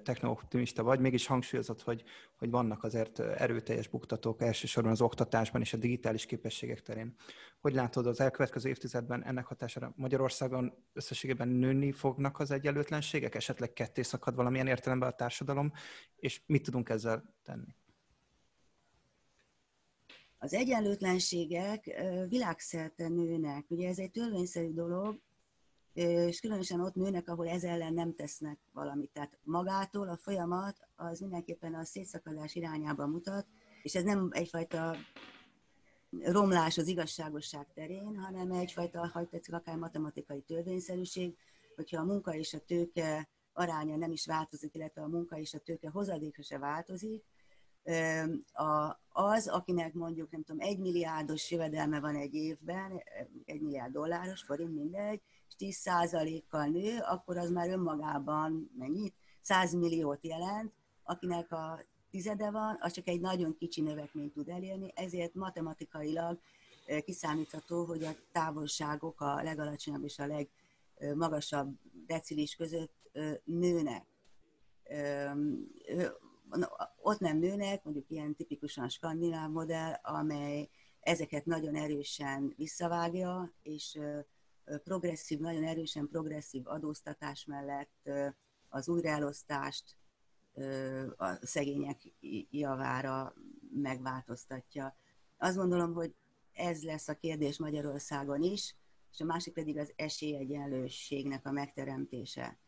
techno-optimista 0.02 0.83
vagy, 0.83 1.00
mégis 1.00 1.26
hangsúlyozott, 1.26 1.83
hogy, 1.83 2.04
hogy 2.37 2.50
vannak 2.50 2.85
azért 2.85 3.18
erőteljes 3.18 3.88
buktatók 3.88 4.42
elsősorban 4.42 4.92
az 4.92 5.00
oktatásban 5.00 5.61
és 5.61 5.73
a 5.73 5.76
digitális 5.76 6.26
képességek 6.26 6.83
terén. 6.83 7.14
Hogy 7.61 7.75
látod 7.75 8.06
az 8.06 8.21
elkövetkező 8.21 8.68
évtizedben 8.68 9.25
ennek 9.25 9.47
hatására 9.47 9.92
Magyarországon 9.97 10.75
összességében 10.92 11.49
nőni 11.49 11.92
fognak 11.92 12.38
az 12.38 12.50
egyenlőtlenségek, 12.50 13.35
esetleg 13.35 13.73
ketté 13.73 14.02
szakad 14.02 14.35
valamilyen 14.35 14.66
értelemben 14.66 15.09
a 15.09 15.12
társadalom, 15.12 15.73
és 16.16 16.42
mit 16.47 16.62
tudunk 16.62 16.88
ezzel 16.88 17.35
tenni? 17.42 17.75
Az 20.38 20.54
egyenlőtlenségek 20.54 22.02
világszerte 22.28 23.09
nőnek. 23.09 23.64
Ugye 23.68 23.88
ez 23.88 23.99
egy 23.99 24.11
törvényszerű 24.11 24.73
dolog, 24.73 25.21
és 25.96 26.40
különösen 26.40 26.80
ott 26.80 26.94
nőnek, 26.94 27.28
ahol 27.28 27.48
ez 27.48 27.64
ellen 27.64 27.94
nem 27.94 28.14
tesznek 28.14 28.58
valamit. 28.72 29.10
Tehát 29.12 29.38
magától 29.42 30.08
a 30.08 30.16
folyamat 30.16 30.76
az 30.96 31.20
mindenképpen 31.20 31.74
a 31.74 31.84
szétszakadás 31.84 32.54
irányába 32.54 33.06
mutat, 33.06 33.46
és 33.82 33.94
ez 33.94 34.02
nem 34.02 34.28
egyfajta 34.32 34.96
romlás 36.22 36.78
az 36.78 36.86
igazságosság 36.86 37.66
terén, 37.74 38.16
hanem 38.18 38.50
egyfajta, 38.50 39.10
ha 39.12 39.26
tetszik, 39.26 39.54
akár 39.54 39.76
matematikai 39.76 40.40
törvényszerűség, 40.40 41.36
hogyha 41.76 42.00
a 42.00 42.04
munka 42.04 42.34
és 42.34 42.54
a 42.54 42.64
tőke 42.66 43.28
aránya 43.52 43.96
nem 43.96 44.12
is 44.12 44.26
változik, 44.26 44.74
illetve 44.74 45.02
a 45.02 45.08
munka 45.08 45.38
és 45.38 45.54
a 45.54 45.58
tőke 45.58 45.88
hozadéka 45.88 46.42
se 46.42 46.58
változik, 46.58 47.24
az, 49.08 49.48
akinek 49.48 49.94
mondjuk, 49.94 50.30
nem 50.30 50.42
tudom, 50.42 50.60
egy 50.60 50.78
milliárdos 50.78 51.50
jövedelme 51.50 52.00
van 52.00 52.16
egy 52.16 52.34
évben, 52.34 53.02
egy 53.44 53.60
milliárd 53.60 53.92
dolláros, 53.92 54.42
forint, 54.42 54.74
mindegy, 54.74 55.20
és 55.48 55.76
10%-kal 55.84 56.66
nő, 56.66 56.98
akkor 56.98 57.36
az 57.36 57.50
már 57.50 57.68
önmagában 57.70 58.71
mennyit? 58.78 59.14
100 59.40 59.73
milliót 59.73 60.25
jelent, 60.25 60.73
akinek 61.02 61.52
a 61.52 61.80
tizede 62.10 62.50
van, 62.50 62.76
az 62.80 62.92
csak 62.92 63.08
egy 63.08 63.21
nagyon 63.21 63.56
kicsi 63.56 63.80
növekményt 63.80 64.32
tud 64.32 64.49
elérni, 64.49 64.92
ezért 64.94 65.34
matematikailag 65.34 66.38
kiszámítható, 67.04 67.84
hogy 67.84 68.04
a 68.04 68.16
távolságok 68.32 69.21
a 69.21 69.42
legalacsonyabb 69.42 70.04
és 70.04 70.18
a 70.18 70.26
legmagasabb 70.26 71.78
decilis 72.06 72.54
között 72.54 73.10
nőnek. 73.44 74.06
Ott 76.97 77.18
nem 77.18 77.38
nőnek, 77.38 77.84
mondjuk 77.84 78.10
ilyen 78.10 78.34
tipikusan 78.34 78.88
skandináv 78.88 79.50
modell, 79.50 79.92
amely 80.02 80.68
ezeket 81.00 81.44
nagyon 81.44 81.75
erősen 81.75 82.54
visszavágja, 82.56 83.52
és 83.62 83.99
progresszív, 84.84 85.38
nagyon 85.38 85.64
erősen 85.64 86.08
progresszív 86.08 86.66
adóztatás 86.66 87.44
mellett 87.44 88.10
az 88.68 88.88
újraelosztást 88.88 89.96
a 91.16 91.46
szegények 91.46 92.00
javára 92.50 93.34
megváltoztatja. 93.74 94.96
Azt 95.36 95.56
gondolom, 95.56 95.94
hogy 95.94 96.14
ez 96.52 96.82
lesz 96.82 97.08
a 97.08 97.16
kérdés 97.16 97.58
Magyarországon 97.58 98.42
is, 98.42 98.76
és 99.12 99.20
a 99.20 99.24
másik 99.24 99.52
pedig 99.52 99.78
az 99.78 99.92
esélyegyenlőségnek 99.96 101.46
a 101.46 101.50
megteremtése. 101.50 102.58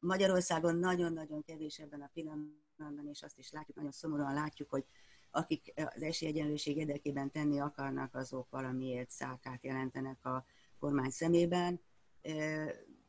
Magyarországon 0.00 0.76
nagyon-nagyon 0.76 1.42
kevés 1.42 1.78
ebben 1.78 2.00
a 2.00 2.10
pillanatban, 2.12 3.08
és 3.08 3.22
azt 3.22 3.38
is 3.38 3.50
látjuk, 3.50 3.76
nagyon 3.76 3.92
szomorúan 3.92 4.34
látjuk, 4.34 4.70
hogy 4.70 4.84
akik 5.36 5.72
az 5.94 6.02
esélyegyenlőség 6.02 6.76
érdekében 6.76 7.30
tenni 7.30 7.60
akarnak, 7.60 8.14
azok 8.14 8.50
valamiért 8.50 9.10
szálkát 9.10 9.64
jelentenek 9.64 10.24
a 10.24 10.44
kormány 10.78 11.10
szemében. 11.10 11.80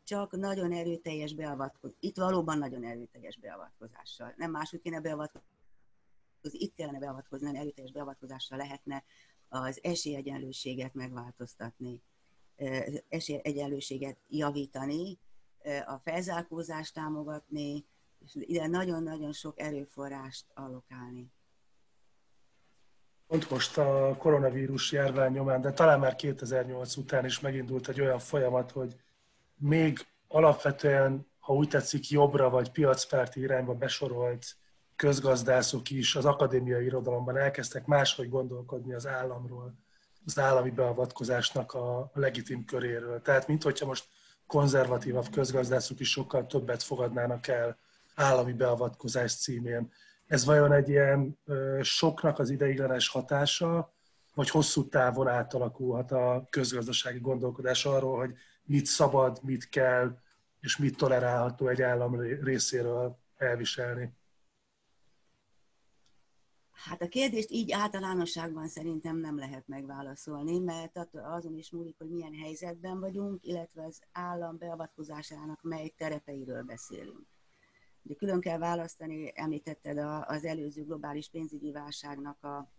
Csak 0.03 0.31
nagyon 0.31 0.71
erőteljes 0.71 1.33
beavatkozás. 1.33 1.97
Itt 1.99 2.17
valóban 2.17 2.57
nagyon 2.57 2.83
erőteljes 2.83 3.37
beavatkozással. 3.37 4.33
Nem 4.37 4.51
máshogy 4.51 4.81
kéne 4.81 5.01
beavatkozni, 5.01 5.47
itt 6.41 6.75
kellene 6.75 6.99
beavatkozni, 6.99 7.45
nagyon 7.45 7.61
erőteljes 7.61 7.91
beavatkozással 7.91 8.57
lehetne 8.57 9.03
az 9.49 9.79
esélyegyenlőséget 9.83 10.93
megváltoztatni, 10.93 12.01
esélyegyenlőséget 13.09 14.17
javítani, 14.27 15.19
a 15.85 15.97
felzárkózást 15.97 16.93
támogatni, 16.93 17.85
és 18.19 18.35
ide 18.35 18.67
nagyon-nagyon 18.67 19.31
sok 19.33 19.59
erőforrást 19.59 20.45
allokálni 20.53 21.31
pont 23.27 23.49
most 23.49 23.77
a 23.77 24.15
koronavírus 24.17 24.91
járvány 24.91 25.31
nyomán, 25.31 25.61
de 25.61 25.71
talán 25.71 25.99
már 25.99 26.15
2008 26.15 26.95
után 26.95 27.25
is 27.25 27.39
megindult 27.39 27.87
egy 27.87 28.01
olyan 28.01 28.19
folyamat, 28.19 28.71
hogy 28.71 28.95
még 29.55 30.05
alapvetően, 30.27 31.27
ha 31.39 31.53
úgy 31.53 31.67
tetszik, 31.67 32.09
jobbra 32.09 32.49
vagy 32.49 32.71
piacpárti 32.71 33.39
irányba 33.39 33.73
besorolt 33.73 34.45
közgazdászok 34.95 35.89
is 35.89 36.15
az 36.15 36.25
akadémiai 36.25 36.85
irodalomban 36.85 37.37
elkezdtek 37.37 37.85
máshogy 37.85 38.29
gondolkodni 38.29 38.93
az 38.93 39.07
államról, 39.07 39.73
az 40.25 40.39
állami 40.39 40.69
beavatkozásnak 40.69 41.73
a 41.73 42.11
legitim 42.13 42.65
köréről. 42.65 43.21
Tehát, 43.21 43.47
mint 43.47 43.63
hogyha 43.63 43.85
most 43.85 44.07
konzervatívabb 44.47 45.29
közgazdászok 45.29 45.99
is 45.99 46.09
sokkal 46.09 46.45
többet 46.45 46.83
fogadnának 46.83 47.47
el 47.47 47.77
állami 48.15 48.53
beavatkozás 48.53 49.35
címén 49.35 49.91
ez 50.27 50.45
vajon 50.45 50.71
egy 50.71 50.89
ilyen 50.89 51.39
soknak 51.81 52.39
az 52.39 52.49
ideiglenes 52.49 53.07
hatása, 53.07 53.95
vagy 54.33 54.49
hosszú 54.49 54.87
távon 54.87 55.27
átalakulhat 55.27 56.11
a 56.11 56.47
közgazdasági 56.49 57.19
gondolkodás 57.19 57.85
arról, 57.85 58.17
hogy 58.17 58.33
mit 58.63 58.85
szabad, 58.85 59.39
mit 59.43 59.69
kell, 59.69 60.17
és 60.59 60.77
mit 60.77 60.97
tolerálható 60.97 61.67
egy 61.67 61.81
állam 61.81 62.19
részéről 62.19 63.17
elviselni? 63.37 64.15
Hát 66.71 67.01
a 67.01 67.07
kérdést 67.07 67.51
így 67.51 67.71
általánosságban 67.71 68.67
szerintem 68.67 69.17
nem 69.17 69.37
lehet 69.37 69.67
megválaszolni, 69.67 70.59
mert 70.59 71.07
azon 71.11 71.57
is 71.57 71.71
múlik, 71.71 71.97
hogy 71.97 72.09
milyen 72.09 72.33
helyzetben 72.33 72.99
vagyunk, 72.99 73.45
illetve 73.45 73.83
az 73.83 74.01
állam 74.11 74.57
beavatkozásának 74.57 75.61
mely 75.61 75.93
terepeiről 75.97 76.63
beszélünk. 76.63 77.36
De 78.07 78.13
külön 78.15 78.39
kell 78.39 78.57
választani, 78.57 79.31
említetted 79.35 79.97
az 80.27 80.45
előző 80.45 80.83
globális 80.83 81.29
pénzügyi 81.29 81.71
válságnak 81.71 82.43
a 82.43 82.71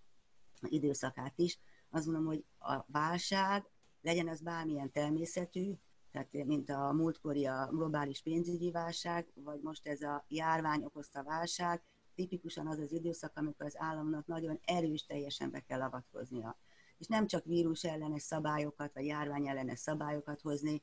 időszakát 0.60 1.38
is. 1.38 1.58
Azt 1.90 2.06
mondom, 2.06 2.24
hogy 2.24 2.44
a 2.58 2.84
válság, 2.86 3.70
legyen 4.00 4.28
az 4.28 4.40
bármilyen 4.40 4.92
természetű, 4.92 5.72
tehát 6.12 6.32
mint 6.32 6.70
a 6.70 6.92
múltkori 6.92 7.46
a 7.46 7.68
globális 7.72 8.22
pénzügyi 8.22 8.70
válság, 8.70 9.26
vagy 9.34 9.60
most 9.60 9.86
ez 9.86 10.02
a 10.02 10.24
járvány 10.28 10.84
okozta 10.84 11.22
válság, 11.22 11.82
tipikusan 12.14 12.66
az 12.66 12.78
az 12.78 12.92
időszak, 12.92 13.36
amikor 13.36 13.66
az 13.66 13.78
államnak 13.78 14.26
nagyon 14.26 14.60
erős 14.64 15.06
teljesen 15.06 15.50
be 15.50 15.60
kell 15.60 15.82
avatkoznia. 15.82 16.58
És 16.98 17.06
nem 17.06 17.26
csak 17.26 17.44
vírus 17.44 17.84
ellenes 17.84 18.22
szabályokat, 18.22 18.94
vagy 18.94 19.06
járvány 19.06 19.48
ellenes 19.48 19.78
szabályokat 19.78 20.40
hozni, 20.40 20.82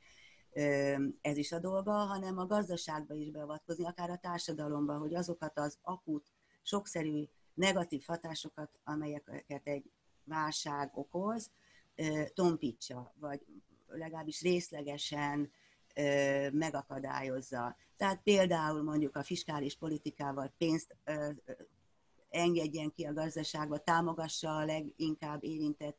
ez 1.21 1.37
is 1.37 1.51
a 1.51 1.59
dolga, 1.59 1.91
hanem 1.91 2.37
a 2.37 2.45
gazdaságba 2.45 3.13
is 3.13 3.31
beavatkozni, 3.31 3.85
akár 3.85 4.09
a 4.09 4.17
társadalomba, 4.17 4.97
hogy 4.97 5.15
azokat 5.15 5.59
az 5.59 5.77
akut, 5.81 6.31
sokszerű 6.61 7.23
negatív 7.53 8.03
hatásokat, 8.07 8.69
amelyeket 8.83 9.67
egy 9.67 9.91
válság 10.23 10.97
okoz, 10.97 11.51
tompítsa, 12.33 13.13
vagy 13.19 13.45
legalábbis 13.87 14.41
részlegesen 14.41 15.51
megakadályozza. 16.51 17.75
Tehát 17.97 18.21
például 18.23 18.83
mondjuk 18.83 19.15
a 19.15 19.23
fiskális 19.23 19.77
politikával 19.77 20.53
pénzt 20.57 20.95
engedjen 22.29 22.91
ki 22.91 23.05
a 23.05 23.13
gazdaságba, 23.13 23.77
támogassa 23.77 24.55
a 24.55 24.65
leginkább 24.65 25.43
érintett 25.43 25.97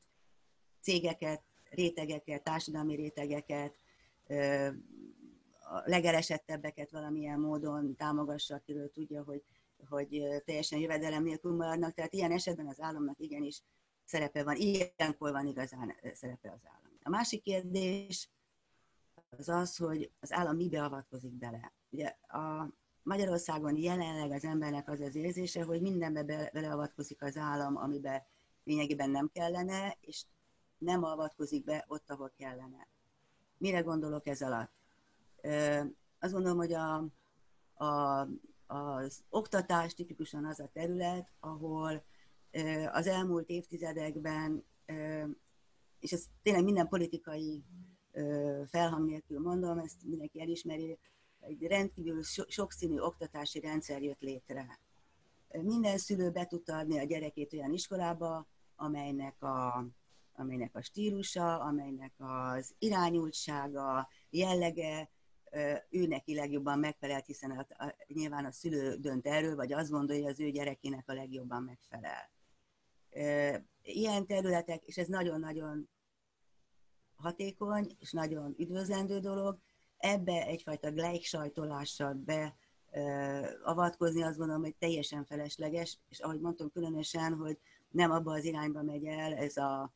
cégeket, 0.80 1.42
rétegeket, 1.70 2.42
társadalmi 2.42 2.94
rétegeket, 2.94 3.76
a 5.58 5.82
legelesettebbeket 5.84 6.90
valamilyen 6.90 7.40
módon 7.40 7.96
támogassa, 7.96 8.54
akiről 8.54 8.90
tudja, 8.90 9.22
hogy, 9.22 9.42
hogy 9.88 10.22
teljesen 10.44 10.78
jövedelem 10.78 11.22
nélkül 11.22 11.56
maradnak. 11.56 11.94
Tehát 11.94 12.12
ilyen 12.12 12.32
esetben 12.32 12.66
az 12.66 12.80
államnak 12.80 13.20
igenis 13.20 13.62
szerepe 14.04 14.44
van, 14.44 14.56
ilyenkor 14.56 15.32
van 15.32 15.46
igazán 15.46 15.96
szerepe 16.12 16.50
az 16.50 16.60
állam. 16.64 16.98
A 17.02 17.08
másik 17.08 17.42
kérdés 17.42 18.30
az 19.30 19.48
az, 19.48 19.76
hogy 19.76 20.10
az 20.20 20.32
állam 20.32 20.56
mibe 20.56 20.84
avatkozik 20.84 21.32
bele. 21.32 21.72
Ugye 21.90 22.06
a 22.26 22.70
Magyarországon 23.02 23.76
jelenleg 23.76 24.30
az 24.30 24.44
embernek 24.44 24.88
az 24.88 25.00
az 25.00 25.14
érzése, 25.14 25.62
hogy 25.62 25.80
mindenbe 25.80 26.50
beleavatkozik 26.52 27.22
az 27.22 27.36
állam, 27.36 27.76
amiben 27.76 28.22
lényegében 28.64 29.10
nem 29.10 29.30
kellene, 29.32 29.96
és 30.00 30.24
nem 30.78 31.04
avatkozik 31.04 31.64
be 31.64 31.84
ott, 31.88 32.10
ahol 32.10 32.32
kellene. 32.36 32.88
Mire 33.58 33.80
gondolok 33.80 34.26
ez 34.26 34.42
alatt? 34.42 34.72
Azt 36.18 36.32
gondolom, 36.32 36.56
hogy 36.56 36.72
a, 36.72 36.94
a, 37.84 38.20
az 38.66 39.22
oktatás 39.28 39.94
tipikusan 39.94 40.44
az 40.44 40.60
a 40.60 40.70
terület, 40.72 41.32
ahol 41.40 42.04
az 42.92 43.06
elmúlt 43.06 43.48
évtizedekben, 43.48 44.64
és 46.00 46.12
ez 46.12 46.24
tényleg 46.42 46.64
minden 46.64 46.88
politikai 46.88 47.64
felhang 48.66 49.08
nélkül 49.08 49.40
mondom, 49.40 49.78
ezt 49.78 50.04
mindenki 50.04 50.40
elismeri, 50.40 50.98
egy 51.40 51.62
rendkívül 51.62 52.22
sokszínű 52.48 52.98
oktatási 52.98 53.60
rendszer 53.60 54.02
jött 54.02 54.20
létre. 54.20 54.78
Minden 55.48 55.98
szülő 55.98 56.30
be 56.30 56.46
tudta 56.46 56.76
adni 56.76 56.98
a 56.98 57.04
gyerekét 57.04 57.52
olyan 57.52 57.72
iskolába, 57.72 58.46
amelynek 58.76 59.42
a, 59.42 59.86
amelynek 60.38 60.74
a 60.74 60.82
stílusa, 60.82 61.60
amelynek 61.60 62.12
az 62.16 62.74
irányultsága, 62.78 64.08
jellege, 64.30 65.10
ő 65.90 66.06
neki 66.06 66.34
legjobban 66.34 66.78
megfelelt, 66.78 67.26
hiszen 67.26 67.50
a, 67.50 67.66
a, 67.84 67.94
nyilván 68.06 68.44
a 68.44 68.52
szülő 68.52 68.96
dönt 68.96 69.26
erről, 69.26 69.56
vagy 69.56 69.72
azt 69.72 69.90
gondolja, 69.90 70.22
hogy 70.22 70.32
az 70.32 70.40
ő 70.40 70.50
gyerekének 70.50 71.08
a 71.08 71.12
legjobban 71.12 71.62
megfelel. 71.62 72.30
Ilyen 73.82 74.26
területek, 74.26 74.82
és 74.84 74.96
ez 74.96 75.06
nagyon-nagyon 75.06 75.88
hatékony, 77.16 77.96
és 77.98 78.12
nagyon 78.12 78.54
üdvözlendő 78.58 79.18
dolog, 79.18 79.58
ebbe 79.96 80.46
egyfajta 80.46 80.90
gleichsajtolással 80.90 82.14
be 82.14 82.56
avatkozni, 83.64 84.22
azt 84.22 84.38
gondolom, 84.38 84.62
hogy 84.62 84.76
teljesen 84.76 85.24
felesleges, 85.24 85.98
és 86.08 86.20
ahogy 86.20 86.40
mondtam, 86.40 86.70
különösen, 86.70 87.34
hogy 87.34 87.58
nem 87.88 88.10
abba 88.10 88.32
az 88.32 88.44
irányba 88.44 88.82
megy 88.82 89.04
el 89.04 89.34
ez, 89.34 89.56
a, 89.56 89.94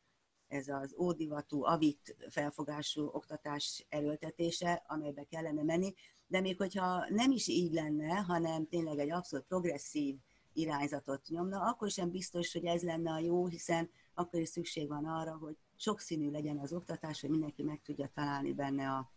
ez 0.51 0.67
az 0.67 0.95
ódivatú, 0.97 1.63
avit 1.63 2.15
felfogású 2.29 3.05
oktatás 3.05 3.85
erőltetése, 3.89 4.83
amelybe 4.87 5.23
kellene 5.23 5.63
menni, 5.63 5.93
de 6.27 6.39
még 6.39 6.57
hogyha 6.57 7.05
nem 7.09 7.31
is 7.31 7.47
így 7.47 7.73
lenne, 7.73 8.13
hanem 8.13 8.67
tényleg 8.67 8.99
egy 8.99 9.11
abszolút 9.11 9.45
progresszív 9.45 10.15
irányzatot 10.53 11.27
nyomna, 11.27 11.61
akkor 11.61 11.89
sem 11.89 12.11
biztos, 12.11 12.53
hogy 12.53 12.65
ez 12.65 12.81
lenne 12.81 13.11
a 13.11 13.19
jó, 13.19 13.47
hiszen 13.47 13.89
akkor 14.13 14.39
is 14.39 14.49
szükség 14.49 14.87
van 14.87 15.05
arra, 15.05 15.37
hogy 15.37 15.57
sokszínű 15.75 16.31
legyen 16.31 16.57
az 16.57 16.73
oktatás, 16.73 17.21
hogy 17.21 17.29
mindenki 17.29 17.63
meg 17.63 17.81
tudja 17.81 18.11
találni 18.13 18.53
benne 18.53 18.89
a, 18.89 19.11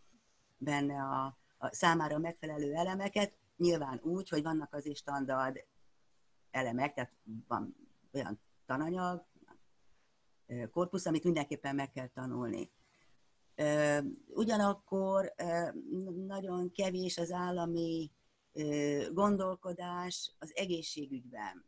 benne 0.57 1.01
a, 1.01 1.37
a 1.57 1.73
számára 1.73 2.17
megfelelő 2.17 2.73
elemeket, 2.73 3.37
nyilván 3.57 3.99
úgy, 4.03 4.29
hogy 4.29 4.43
vannak 4.43 4.73
az 4.73 4.85
is 4.85 4.97
standard 4.97 5.65
elemek, 6.51 6.93
tehát 6.93 7.13
van 7.47 7.75
olyan 8.13 8.39
tananyag, 8.65 9.25
korpusz, 10.71 11.05
amit 11.05 11.23
mindenképpen 11.23 11.75
meg 11.75 11.91
kell 11.91 12.07
tanulni. 12.07 12.71
Ugyanakkor 14.27 15.33
nagyon 16.27 16.71
kevés 16.71 17.17
az 17.17 17.31
állami 17.31 18.11
gondolkodás 19.11 20.35
az 20.39 20.51
egészségügyben. 20.55 21.65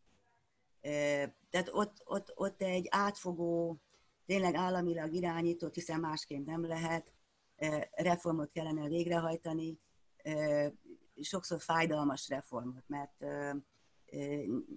Tehát 1.50 1.70
ott, 1.72 2.02
ott, 2.06 2.32
ott 2.36 2.62
egy 2.62 2.88
átfogó, 2.90 3.82
tényleg 4.26 4.56
államilag 4.56 5.13
irányított, 5.13 5.74
hiszen 5.74 6.00
másként 6.00 6.46
nem 6.46 6.66
lehet, 6.66 7.13
reformot 7.92 8.52
kellene 8.52 8.88
végrehajtani, 8.88 9.80
sokszor 11.22 11.62
fájdalmas 11.62 12.30
reformot, 12.30 12.84
mert 12.88 13.26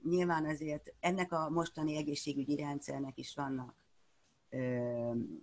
nyilván 0.05 0.45
azért 0.45 0.95
ennek 1.01 1.33
a 1.33 1.51
mostani 1.51 1.97
egészségügyi 1.97 2.57
rendszernek 2.57 3.19
is 3.19 3.35
vannak 3.35 3.80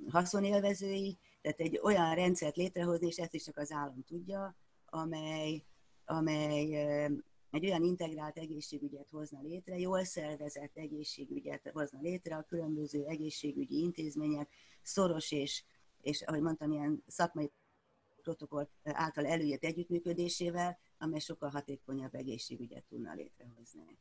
haszonélvezői, 0.10 1.18
tehát 1.42 1.60
egy 1.60 1.80
olyan 1.84 2.16
rendszert 2.16 2.56
létrehozni, 2.56 3.08
és 3.08 3.18
ezt 3.18 3.34
is 3.34 3.44
csak 3.44 3.58
az 3.58 3.72
állam 3.72 4.04
tudja, 4.04 4.56
amely, 4.86 5.64
amely 6.06 6.76
egy 7.52 7.66
olyan 7.66 7.84
integrált 7.84 8.38
egészségügyet 8.38 9.10
hozna 9.10 9.42
létre, 9.42 9.78
jól 9.78 10.04
szervezett 10.04 10.78
egészségügyet 10.78 11.70
hozna 11.74 12.00
létre, 12.02 12.36
a 12.36 12.44
különböző 12.44 13.06
egészségügyi 13.06 13.80
intézmények 13.82 14.50
szoros 14.82 15.32
és, 15.32 15.64
és 16.02 16.22
ahogy 16.22 16.42
mondtam, 16.42 16.72
ilyen 16.72 17.04
szakmai 17.08 17.52
protokoll 18.22 18.70
által 18.84 19.26
előírt 19.26 19.64
együttműködésével, 19.64 20.78
amely 20.98 21.20
sokkal 21.20 21.50
hatékonyabb 21.50 22.16
egészségügyet 22.16 22.84
tudna 22.84 23.14
létrehozni. 23.14 23.98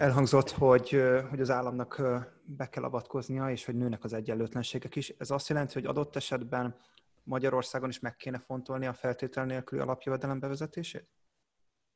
Elhangzott, 0.00 0.50
hogy, 0.50 1.02
hogy 1.30 1.40
az 1.40 1.50
államnak 1.50 2.02
be 2.44 2.68
kell 2.68 2.84
avatkoznia, 2.84 3.50
és 3.50 3.64
hogy 3.64 3.74
nőnek 3.74 4.04
az 4.04 4.12
egyenlőtlenségek 4.12 4.96
is. 4.96 5.08
Ez 5.08 5.30
azt 5.30 5.48
jelenti, 5.48 5.72
hogy 5.72 5.84
adott 5.84 6.16
esetben 6.16 6.76
Magyarországon 7.22 7.88
is 7.88 7.98
meg 7.98 8.16
kéne 8.16 8.38
fontolni 8.38 8.86
a 8.86 8.92
feltétel 8.92 9.44
nélküli 9.44 9.80
alapjövedelem 9.80 10.38
bevezetését? 10.40 11.08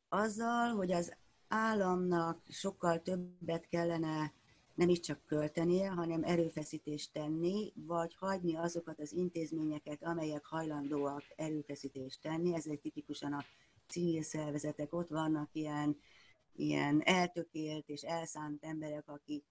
Azzal, 0.08 0.68
hogy 0.68 0.92
az 0.92 1.12
államnak 1.48 2.42
sokkal 2.48 3.02
többet 3.02 3.68
kellene 3.68 4.32
nem 4.74 4.88
is 4.88 5.00
csak 5.00 5.24
költenie, 5.26 5.90
hanem 5.90 6.22
erőfeszítést 6.24 7.12
tenni, 7.12 7.72
vagy 7.74 8.14
hagyni 8.14 8.56
azokat 8.56 9.00
az 9.00 9.12
intézményeket, 9.12 10.02
amelyek 10.02 10.44
hajlandóak 10.44 11.22
erőfeszítést 11.36 12.22
tenni. 12.22 12.54
Ez 12.54 12.66
egy 12.66 12.80
tipikusan 12.80 13.32
a 13.32 13.44
civil 13.86 14.22
szervezetek. 14.22 14.94
Ott 14.94 15.08
vannak 15.08 15.48
ilyen, 15.52 15.96
ilyen 16.56 17.00
eltökélt 17.04 17.88
és 17.88 18.02
elszánt 18.02 18.64
emberek, 18.64 19.08
akik 19.08 19.44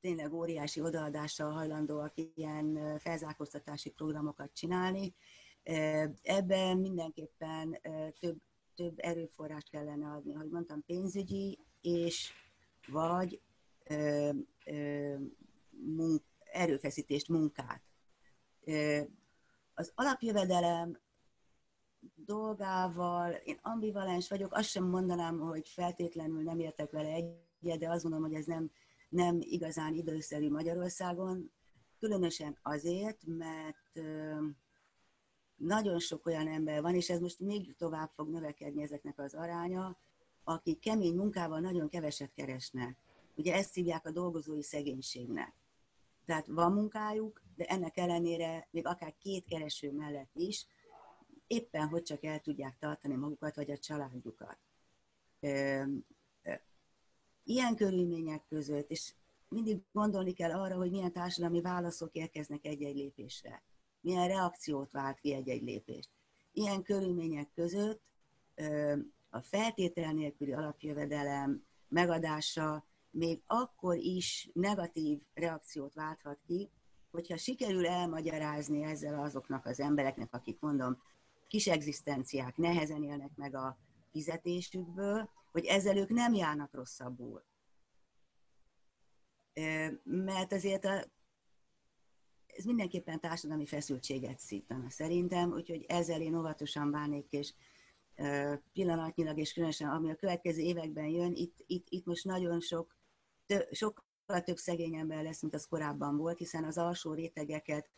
tényleg 0.00 0.32
óriási 0.32 0.80
odaadással 0.80 1.50
hajlandóak 1.52 2.12
ilyen 2.34 2.98
felzárkóztatási 2.98 3.90
programokat 3.90 4.50
csinálni. 4.54 5.14
Ebben 6.22 6.78
mindenképpen 6.78 7.80
több, 8.20 8.36
több 8.74 8.94
erőforrást 8.96 9.70
kellene 9.70 10.06
adni, 10.06 10.32
hogy 10.32 10.48
mondtam, 10.48 10.84
pénzügyi 10.86 11.58
és 11.80 12.32
vagy 12.88 13.40
munk, 15.70 16.22
erőfeszítést, 16.52 17.28
munkát. 17.28 17.82
Ö, 18.64 19.00
az 19.74 19.92
alapjövedelem 19.94 20.98
dolgával 22.30 23.32
én 23.32 23.58
ambivalens 23.62 24.28
vagyok, 24.28 24.52
azt 24.52 24.68
sem 24.68 24.84
mondanám, 24.84 25.38
hogy 25.38 25.68
feltétlenül 25.68 26.42
nem 26.42 26.58
értek 26.58 26.90
vele 26.90 27.08
egyet, 27.08 27.78
de 27.78 27.90
azt 27.90 28.02
gondolom, 28.02 28.26
hogy 28.26 28.34
ez 28.34 28.46
nem, 28.46 28.70
nem 29.08 29.38
igazán 29.40 29.94
időszerű 29.94 30.50
Magyarországon, 30.50 31.50
különösen 31.98 32.58
azért, 32.62 33.22
mert 33.26 34.00
nagyon 35.56 35.98
sok 35.98 36.26
olyan 36.26 36.48
ember 36.48 36.82
van, 36.82 36.94
és 36.94 37.10
ez 37.10 37.20
most 37.20 37.40
még 37.40 37.76
tovább 37.76 38.10
fog 38.14 38.30
növekedni 38.30 38.82
ezeknek 38.82 39.18
az 39.18 39.34
aránya, 39.34 39.98
akik 40.44 40.78
kemény 40.78 41.14
munkával 41.14 41.60
nagyon 41.60 41.88
keveset 41.88 42.32
keresnek. 42.32 42.96
Ugye 43.36 43.54
ezt 43.54 43.74
hívják 43.74 44.06
a 44.06 44.10
dolgozói 44.10 44.62
szegénységnek. 44.62 45.54
Tehát 46.26 46.46
van 46.46 46.72
munkájuk, 46.72 47.42
de 47.56 47.64
ennek 47.64 47.96
ellenére 47.96 48.68
még 48.70 48.86
akár 48.86 49.14
két 49.18 49.44
kereső 49.44 49.92
mellett 49.92 50.30
is 50.34 50.66
éppen 51.50 51.88
hogy 51.88 52.02
csak 52.02 52.24
el 52.24 52.40
tudják 52.40 52.78
tartani 52.78 53.14
magukat 53.14 53.56
vagy 53.56 53.70
a 53.70 53.78
családjukat. 53.78 54.58
Ilyen 57.44 57.76
körülmények 57.76 58.42
között, 58.48 58.90
és 58.90 59.12
mindig 59.48 59.80
gondolni 59.92 60.32
kell 60.32 60.52
arra, 60.52 60.76
hogy 60.76 60.90
milyen 60.90 61.12
társadalmi 61.12 61.60
válaszok 61.60 62.14
érkeznek 62.14 62.64
egy-egy 62.64 62.96
lépésre, 62.96 63.62
milyen 64.00 64.28
reakciót 64.28 64.90
vált 64.90 65.20
ki 65.20 65.34
egy-egy 65.34 65.62
lépést. 65.62 66.08
Ilyen 66.52 66.82
körülmények 66.82 67.50
között 67.54 68.02
a 69.30 69.40
feltétel 69.40 70.12
nélküli 70.12 70.52
alapjövedelem 70.52 71.64
megadása 71.88 72.84
még 73.10 73.42
akkor 73.46 73.96
is 73.96 74.50
negatív 74.52 75.20
reakciót 75.34 75.94
válthat 75.94 76.38
ki, 76.46 76.70
hogyha 77.10 77.36
sikerül 77.36 77.86
elmagyarázni 77.86 78.82
ezzel 78.82 79.20
azoknak 79.20 79.66
az 79.66 79.80
embereknek, 79.80 80.34
akik 80.34 80.60
mondom, 80.60 81.02
kis 81.50 81.66
egzisztenciák 81.66 82.56
nehezen 82.56 83.02
élnek 83.02 83.30
meg 83.34 83.54
a 83.54 83.78
fizetésükből, 84.10 85.30
hogy 85.52 85.64
ezzel 85.64 85.96
ők 85.96 86.08
nem 86.08 86.34
járnak 86.34 86.74
rosszabbul. 86.74 87.44
Mert 90.02 90.52
azért 90.52 90.84
a, 90.84 91.04
ez 92.46 92.64
mindenképpen 92.64 93.20
társadalmi 93.20 93.66
feszültséget 93.66 94.38
szítana 94.38 94.90
szerintem, 94.90 95.52
úgyhogy 95.52 95.84
ezzel 95.88 96.20
én 96.20 96.34
óvatosan 96.34 96.90
bánék, 96.90 97.32
és 97.32 97.54
pillanatnyilag, 98.72 99.38
és 99.38 99.52
különösen 99.52 99.88
ami 99.88 100.10
a 100.10 100.16
következő 100.16 100.60
években 100.60 101.06
jön, 101.06 101.34
itt, 101.34 101.56
itt, 101.66 101.86
itt 101.88 102.04
most 102.04 102.24
nagyon 102.24 102.60
sok, 102.60 102.96
tö, 103.46 103.58
sokkal 103.70 104.40
több 104.44 104.56
szegény 104.56 104.94
ember 104.94 105.22
lesz, 105.22 105.42
mint 105.42 105.54
az 105.54 105.66
korábban 105.66 106.16
volt, 106.16 106.38
hiszen 106.38 106.64
az 106.64 106.78
alsó 106.78 107.14
rétegeket, 107.14 107.90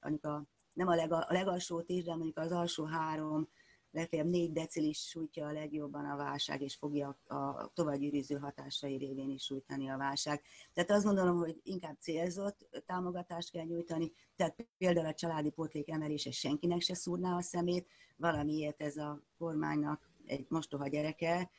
a, 0.00 0.53
nem 0.74 0.88
a, 0.88 0.94
lega, 0.94 1.18
a 1.18 1.32
legalsót 1.32 1.88
is, 1.88 2.04
de 2.04 2.14
mondjuk 2.14 2.38
az 2.38 2.52
alsó 2.52 2.84
három 2.84 3.48
legfeljebb 3.94 4.28
négy 4.28 4.52
decilis 4.52 4.98
sújtja 4.98 5.46
a 5.46 5.52
legjobban 5.52 6.04
a 6.04 6.16
válság, 6.16 6.62
és 6.62 6.76
fogja 6.76 7.18
a 7.26 7.70
továbbgyűrűző 7.74 8.36
hatásai 8.36 8.96
révén 8.96 9.30
is 9.30 9.42
sújtani 9.42 9.90
a 9.90 9.96
válság. 9.96 10.42
Tehát 10.72 10.90
azt 10.90 11.04
gondolom, 11.04 11.36
hogy 11.36 11.60
inkább 11.62 11.96
célzott 12.00 12.82
támogatást 12.86 13.50
kell 13.50 13.64
nyújtani, 13.64 14.12
tehát 14.36 14.66
például 14.78 15.06
a 15.06 15.14
családi 15.14 15.50
pótlék 15.50 15.90
emelése 15.90 16.30
senkinek 16.30 16.80
se 16.80 16.94
szúrná 16.94 17.36
a 17.36 17.42
szemét, 17.42 17.88
valamiért 18.16 18.82
ez 18.82 18.96
a 18.96 19.20
kormánynak 19.38 20.10
egy 20.26 20.46
mostoha 20.48 20.88
gyereke, 20.88 21.50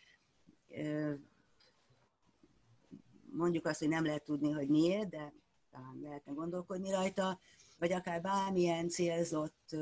mondjuk 3.32 3.66
azt, 3.66 3.80
hogy 3.80 3.90
nem 3.90 4.06
lehet 4.06 4.24
tudni, 4.24 4.52
hogy 4.52 4.70
miért, 4.70 5.10
de 5.10 5.34
talán 5.72 6.00
lehetne 6.02 6.32
gondolkodni 6.32 6.92
rajta, 6.92 7.40
vagy 7.78 7.92
akár 7.92 8.22
bármilyen 8.22 8.90
célzott 8.90 9.76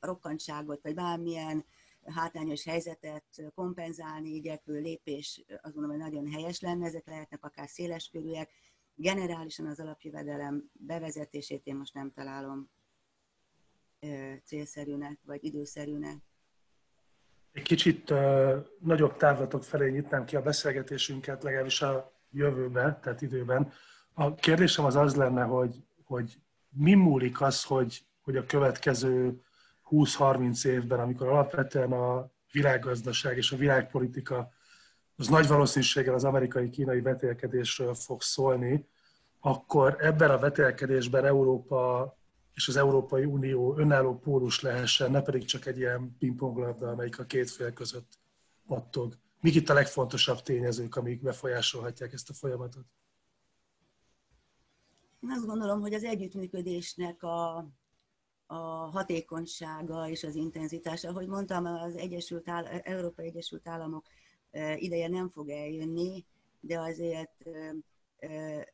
rokkantságot, 0.00 0.82
vagy 0.82 0.94
bármilyen 0.94 1.64
hátrányos 2.04 2.64
helyzetet 2.64 3.24
kompenzálni 3.54 4.28
igyekvő 4.28 4.80
lépés, 4.80 5.44
azt 5.62 5.74
gondolom, 5.74 6.00
hogy 6.00 6.10
nagyon 6.10 6.32
helyes 6.32 6.60
lenne, 6.60 6.86
ezek 6.86 7.06
lehetnek 7.06 7.44
akár 7.44 7.68
széleskörűek. 7.68 8.50
Generálisan 8.94 9.66
az 9.66 9.80
alapjövedelem 9.80 10.70
bevezetését 10.72 11.66
én 11.66 11.76
most 11.76 11.94
nem 11.94 12.12
találom 12.12 12.70
célszerűnek, 14.44 15.18
vagy 15.24 15.44
időszerűnek. 15.44 16.16
Egy 17.52 17.62
kicsit 17.62 18.10
uh, 18.10 18.66
nagyobb 18.78 19.16
távlatok 19.16 19.64
felé 19.64 19.90
nyitnám 19.90 20.24
ki 20.24 20.36
a 20.36 20.42
beszélgetésünket, 20.42 21.42
legalábbis 21.42 21.82
a 21.82 22.12
jövőbe, 22.30 22.98
tehát 23.02 23.22
időben. 23.22 23.72
A 24.12 24.34
kérdésem 24.34 24.84
az 24.84 24.96
az 24.96 25.14
lenne, 25.14 25.42
hogy, 25.42 25.84
hogy 26.04 26.38
mi 26.78 26.94
múlik 26.94 27.40
az, 27.40 27.64
hogy, 27.64 28.06
hogy 28.20 28.36
a 28.36 28.46
következő 28.46 29.40
20-30 29.90 30.64
évben, 30.64 31.00
amikor 31.00 31.28
alapvetően 31.28 31.92
a 31.92 32.30
világgazdaság 32.52 33.36
és 33.36 33.52
a 33.52 33.56
világpolitika 33.56 34.52
az 35.16 35.28
nagy 35.28 35.46
valószínűséggel 35.46 36.14
az 36.14 36.24
amerikai-kínai 36.24 37.00
vetélkedésről 37.00 37.94
fog 37.94 38.22
szólni, 38.22 38.88
akkor 39.40 39.96
ebben 40.00 40.30
a 40.30 40.38
vetélkedésben 40.38 41.24
Európa 41.24 42.16
és 42.54 42.68
az 42.68 42.76
Európai 42.76 43.24
Unió 43.24 43.76
önálló 43.78 44.18
pólus 44.18 44.60
lehessen, 44.60 45.10
ne 45.10 45.22
pedig 45.22 45.44
csak 45.44 45.66
egy 45.66 45.78
ilyen 45.78 46.16
pingponglabda, 46.18 46.90
amelyik 46.90 47.18
a 47.18 47.24
két 47.24 47.50
fél 47.50 47.72
között 47.72 48.18
pattog. 48.66 49.18
Mik 49.40 49.54
itt 49.54 49.68
a 49.68 49.74
legfontosabb 49.74 50.42
tényezők, 50.42 50.96
amik 50.96 51.22
befolyásolhatják 51.22 52.12
ezt 52.12 52.30
a 52.30 52.34
folyamatot? 52.34 52.84
Én 55.20 55.30
azt 55.30 55.46
gondolom, 55.46 55.80
hogy 55.80 55.94
az 55.94 56.04
együttműködésnek 56.04 57.22
a 57.22 57.68
a 58.50 58.90
hatékonysága 58.90 60.08
és 60.08 60.24
az 60.24 60.34
intenzitása. 60.34 61.08
Ahogy 61.08 61.26
mondtam, 61.26 61.64
az 61.64 61.96
Egyesült 61.96 62.48
Áll- 62.48 62.66
Európai 62.66 63.26
Egyesült 63.26 63.68
Államok 63.68 64.06
ideje 64.74 65.08
nem 65.08 65.30
fog 65.30 65.48
eljönni, 65.48 66.24
de 66.60 66.80
azért 66.80 67.44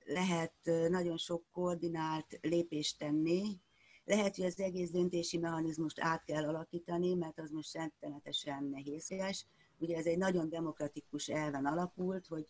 lehet 0.04 0.52
nagyon 0.88 1.16
sok 1.16 1.44
koordinált 1.52 2.38
lépést 2.40 2.98
tenni. 2.98 3.60
Lehet, 4.04 4.36
hogy 4.36 4.44
az 4.44 4.60
egész 4.60 4.90
döntési 4.90 5.38
mechanizmust 5.38 6.00
át 6.00 6.24
kell 6.24 6.48
alakítani, 6.48 7.14
mert 7.14 7.38
az 7.38 7.50
most 7.50 7.74
rettenetesen 7.74 8.64
nehézséges. 8.64 9.46
Ugye 9.78 9.96
ez 9.96 10.06
egy 10.06 10.18
nagyon 10.18 10.48
demokratikus 10.48 11.28
elven 11.28 11.66
alapult, 11.66 12.26
hogy 12.26 12.46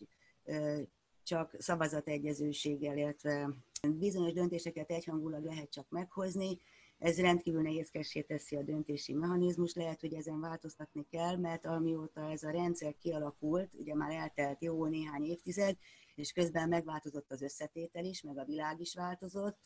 csak 1.23 1.55
szavazategyezőséggel, 1.57 2.97
illetve 2.97 3.49
bizonyos 3.91 4.33
döntéseket 4.33 4.89
egyhangulag 4.89 5.43
lehet 5.43 5.69
csak 5.69 5.89
meghozni, 5.89 6.59
ez 6.97 7.19
rendkívül 7.19 7.61
nehézkessé 7.61 8.21
teszi 8.21 8.55
a 8.55 8.63
döntési 8.63 9.13
mechanizmus, 9.13 9.73
lehet, 9.73 10.01
hogy 10.01 10.13
ezen 10.13 10.39
változtatni 10.39 11.05
kell, 11.09 11.37
mert 11.37 11.65
amióta 11.65 12.31
ez 12.31 12.43
a 12.43 12.51
rendszer 12.51 12.95
kialakult, 12.97 13.73
ugye 13.73 13.95
már 13.95 14.11
eltelt 14.11 14.61
jó 14.63 14.85
néhány 14.85 15.23
évtized, 15.23 15.77
és 16.15 16.31
közben 16.31 16.69
megváltozott 16.69 17.31
az 17.31 17.41
összetétel 17.41 18.05
is, 18.05 18.21
meg 18.21 18.37
a 18.37 18.45
világ 18.45 18.79
is 18.79 18.95
változott, 18.95 19.57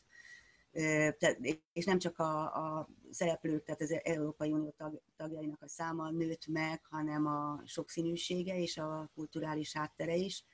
és 1.72 1.84
nem 1.84 1.98
csak 1.98 2.18
a, 2.18 2.42
a 2.42 2.88
szereplők, 3.10 3.64
tehát 3.64 3.80
az 3.80 4.00
Európai 4.02 4.52
Unió 4.52 4.74
tag, 4.76 5.00
tagjainak 5.16 5.62
a 5.62 5.68
száma 5.68 6.10
nőtt 6.10 6.46
meg, 6.46 6.80
hanem 6.90 7.26
a 7.26 7.62
sokszínűsége 7.64 8.58
és 8.58 8.76
a 8.76 9.10
kulturális 9.14 9.72
háttere 9.72 10.16
is. 10.16 10.44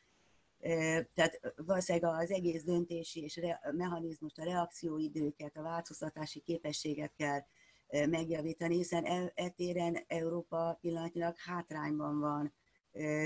Tehát 1.15 1.41
valószínűleg 1.57 2.15
az 2.15 2.31
egész 2.31 2.65
döntési 2.65 3.23
és 3.23 3.41
mechanizmust, 3.73 4.39
a 4.39 4.45
reakcióidőket, 4.45 5.57
a 5.57 5.63
változtatási 5.63 6.41
képességet 6.41 7.13
kell 7.17 7.41
megjavítani, 8.07 8.77
hiszen 8.77 9.05
e, 9.05 9.33
e 9.35 10.05
Európa 10.07 10.79
pillanatnyilag 10.81 11.35
hátrányban 11.39 12.19
van 12.19 12.55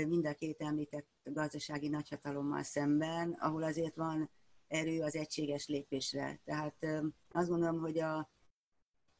mind 0.07 0.25
a 0.25 0.33
két 0.33 0.61
említett 0.61 1.07
gazdasági 1.23 1.87
nagyhatalommal 1.87 2.63
szemben, 2.63 3.31
ahol 3.39 3.63
azért 3.63 3.95
van 3.95 4.29
erő 4.67 5.01
az 5.01 5.15
egységes 5.15 5.67
lépésre. 5.67 6.39
Tehát 6.43 6.85
azt 7.29 7.49
gondolom, 7.49 7.79
hogy 7.79 7.99
a, 7.99 8.29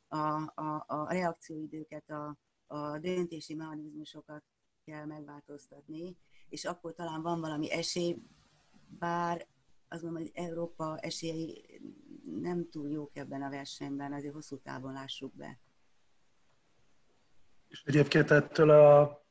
a, 0.08 0.52
a, 0.56 0.84
a 0.88 1.12
reakcióidőket, 1.12 2.10
a, 2.10 2.38
a 2.68 3.00
döntési 3.00 3.54
mechanizmusokat 3.56 4.44
kell 4.86 5.06
megváltoztatni, 5.06 6.18
és 6.52 6.66
akkor 6.66 6.94
talán 6.94 7.22
van 7.22 7.42
valami 7.42 7.72
esély, 7.72 8.18
bár 9.00 9.48
azt 9.88 10.02
mondom, 10.02 10.22
hogy 10.22 10.32
Európa 10.34 10.98
esélyei 10.98 11.82
nem 12.42 12.70
túl 12.70 12.90
jók 12.90 13.18
ebben 13.18 13.42
a 13.42 13.50
versenyben, 13.50 14.14
azért 14.14 14.34
hosszú 14.34 14.58
távon 14.58 14.94
lássuk 14.94 15.36
be. 15.36 15.60
És 17.68 17.84
egyébként 17.86 18.32
ettől 18.32 18.70
a 18.70 19.22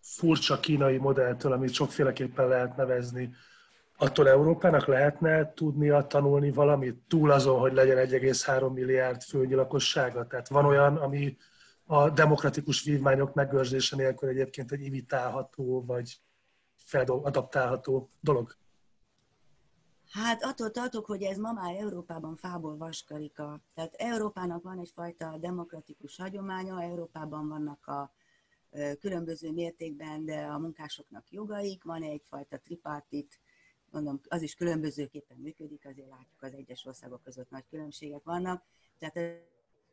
furcsa 0.00 0.60
kínai 0.60 0.96
modelltől, 0.96 1.52
amit 1.52 1.72
sokféleképpen 1.72 2.48
lehet 2.48 2.76
nevezni, 2.76 3.34
attól 3.96 4.28
Európának 4.28 4.86
lehetne 4.86 5.52
tudnia 5.52 6.06
tanulni 6.06 6.50
valamit 6.50 7.02
túl 7.08 7.30
azon, 7.30 7.58
hogy 7.58 7.72
legyen 7.72 7.96
1,3 7.96 8.72
milliárd 8.72 9.22
főnyi 9.22 9.54
lakossága? 9.54 10.26
Tehát 10.26 10.48
van 10.48 10.64
olyan, 10.64 10.96
ami 10.96 11.36
a 11.84 12.10
demokratikus 12.10 12.82
vívmányok 12.82 13.34
megőrzése 13.34 13.96
nélkül 13.96 14.28
egyébként 14.28 14.72
egy 14.72 14.84
imitálható, 14.84 15.84
vagy 15.84 16.20
feladaptálható 16.82 18.10
dolog? 18.20 18.56
Hát 20.10 20.42
attól 20.44 20.70
tartok, 20.70 21.06
hogy 21.06 21.22
ez 21.22 21.36
ma 21.38 21.52
már 21.52 21.74
Európában 21.74 22.36
fából 22.36 22.76
vaskarika. 22.76 23.60
Tehát 23.74 23.94
Európának 23.94 24.62
van 24.62 24.78
egyfajta 24.78 25.36
demokratikus 25.38 26.16
hagyománya, 26.16 26.82
Európában 26.82 27.48
vannak 27.48 27.86
a 27.86 28.12
különböző 29.00 29.52
mértékben, 29.52 30.24
de 30.24 30.44
a 30.44 30.58
munkásoknak 30.58 31.30
jogaik, 31.30 31.84
van 31.84 32.02
egyfajta 32.02 32.58
tripartit, 32.58 33.40
mondom, 33.90 34.20
az 34.28 34.42
is 34.42 34.54
különbözőképpen 34.54 35.36
működik, 35.36 35.86
azért 35.86 36.08
látjuk 36.08 36.42
az 36.42 36.52
egyes 36.52 36.84
országok 36.84 37.22
között 37.22 37.50
nagy 37.50 37.64
különbségek 37.70 38.24
vannak. 38.24 38.64
Tehát 38.98 39.16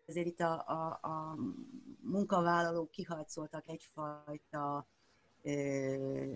ezért 0.06 0.28
itt 0.28 0.40
a, 0.40 0.64
a, 0.68 1.00
a 1.02 1.36
munkavállalók 2.02 2.92
kiharcoltak 2.92 3.68
egyfajta 3.68 4.88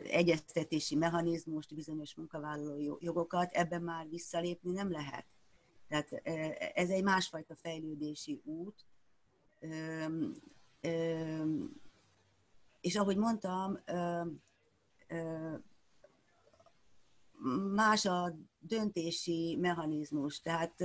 egyeztetési 0.04 0.96
mechanizmust, 0.96 1.76
bizonyos 1.76 2.16
munkavállaló 2.16 2.98
jogokat, 3.00 3.52
ebben 3.52 3.82
már 3.82 4.10
visszalépni 4.10 4.72
nem 4.72 4.92
lehet. 4.92 5.26
Tehát 5.88 6.12
ez 6.76 6.89
egy 6.89 7.04
másfajta 7.04 7.56
fejlődési 7.56 8.42
út. 8.44 8.86
És 12.82 12.96
ahogy 12.96 13.18
mondtam, 13.18 13.80
más 17.74 18.06
a 18.06 18.36
döntési 18.60 19.58
mechanizmus. 19.60 20.42
Tehát 20.42 20.84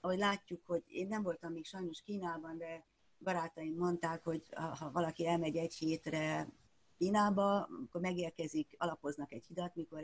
ahogy 0.00 0.18
látjuk, 0.18 0.66
hogy 0.66 0.82
én 0.86 1.06
nem 1.06 1.22
voltam 1.22 1.52
még 1.52 1.64
sajnos 1.64 2.02
Kínában, 2.02 2.58
de 2.58 2.86
barátaim 3.18 3.74
mondták, 3.74 4.24
hogy 4.24 4.42
ha 4.52 4.90
valaki 4.90 5.26
elmegy 5.26 5.56
egy 5.56 5.74
hétre 5.74 6.48
Kínába, 6.98 7.62
amikor 7.62 8.00
megérkezik, 8.00 8.74
alapoznak 8.78 9.32
egy 9.32 9.44
hidat, 9.46 9.74
mikor 9.74 10.02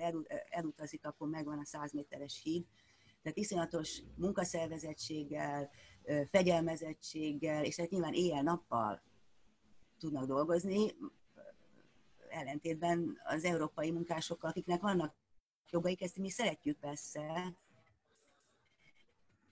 elutazik, 0.50 1.06
akkor 1.06 1.28
megvan 1.28 1.58
a 1.58 1.64
100 1.64 1.92
méteres 1.92 2.40
híd. 2.42 2.64
Tehát 3.22 3.38
iszonyatos 3.38 4.02
munkaszervezettséggel, 4.16 5.70
fegyelmezettséggel, 6.30 7.64
és 7.64 7.76
hát 7.76 7.90
nyilván 7.90 8.12
éjjel-nappal 8.12 9.02
tudnak 9.98 10.26
dolgozni, 10.26 10.94
ellentétben 12.28 13.18
az 13.24 13.44
európai 13.44 13.90
munkásokkal, 13.90 14.50
akiknek 14.50 14.80
vannak 14.80 15.14
jogaik, 15.70 16.02
ezt 16.02 16.16
mi 16.16 16.30
szeretjük 16.30 16.78
persze, 16.78 17.54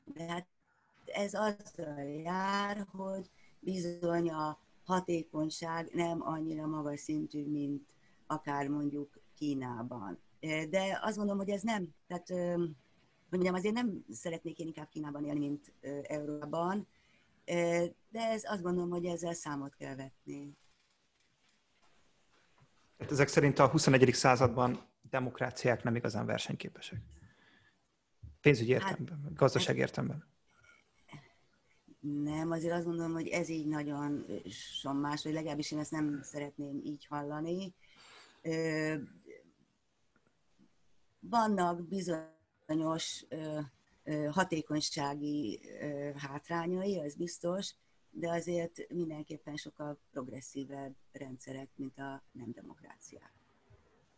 de 0.05 0.25
hát 0.25 0.47
ez 1.05 1.35
azzal 1.35 2.03
jár, 2.03 2.87
hogy 2.91 3.31
bizony 3.61 4.31
a 4.31 4.59
hatékonyság 4.91 5.91
nem 5.93 6.23
annyira 6.23 6.67
magas 6.67 7.01
szintű, 7.01 7.47
mint 7.47 7.95
akár 8.27 8.69
mondjuk 8.69 9.21
Kínában. 9.35 10.19
De 10.71 10.99
azt 11.03 11.17
gondolom, 11.17 11.41
hogy 11.41 11.51
ez 11.51 11.63
nem, 11.63 11.95
tehát 12.07 12.29
mondjam, 13.31 13.55
azért 13.55 13.75
nem 13.75 14.05
szeretnék 14.11 14.59
én 14.59 14.67
inkább 14.67 14.89
Kínában 14.89 15.25
élni, 15.25 15.39
mint 15.39 15.73
Európában, 16.03 16.87
de 18.09 18.21
ez 18.21 18.43
azt 18.45 18.63
gondolom, 18.63 18.91
hogy 18.91 19.05
ezzel 19.05 19.35
számot 19.35 19.75
kell 19.75 19.95
vetni. 19.95 20.57
Tehát 22.97 23.13
ezek 23.13 23.29
szerint 23.29 23.59
a 23.59 23.69
21. 23.69 24.13
században 24.15 24.89
demokráciák 25.11 25.83
nem 25.83 25.95
igazán 25.95 26.27
versenyképesek. 26.27 27.01
Pénzügyi 28.41 28.73
hát, 28.73 28.81
értelemben, 28.81 29.21
hát, 29.23 29.35
gazdaság 29.35 29.77
értelemben. 29.77 30.25
Nem, 32.01 32.51
azért 32.51 32.75
azt 32.75 32.85
gondolom, 32.85 33.13
hogy 33.13 33.29
ez 33.29 33.49
így 33.49 33.67
nagyon 33.67 34.27
sommás, 34.81 35.23
vagy 35.23 35.33
legalábbis 35.33 35.71
én 35.71 35.79
ezt 35.79 35.91
nem 35.91 36.21
szeretném 36.23 36.81
így 36.85 37.07
hallani. 37.07 37.75
Vannak 41.21 41.89
bizonyos 41.89 43.25
hatékonysági 44.31 45.61
hátrányai, 46.17 47.01
az 47.01 47.15
biztos, 47.15 47.75
de 48.11 48.31
azért 48.31 48.93
mindenképpen 48.93 49.57
sokkal 49.57 49.99
progresszívebb 50.11 50.95
rendszerek, 51.13 51.69
mint 51.77 51.99
a 51.99 52.23
nem 52.33 52.53
demokráciák. 52.53 53.33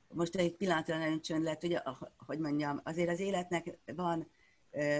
Most 0.08 0.36
egy 0.36 0.56
pillanatra 0.56 0.98
nagyon 0.98 1.20
csönd 1.20 1.42
lett, 1.42 1.60
hogy, 1.60 1.78
hogy 2.16 2.38
mondjam, 2.38 2.80
azért 2.84 3.08
az 3.08 3.20
életnek 3.20 3.78
van 3.94 4.30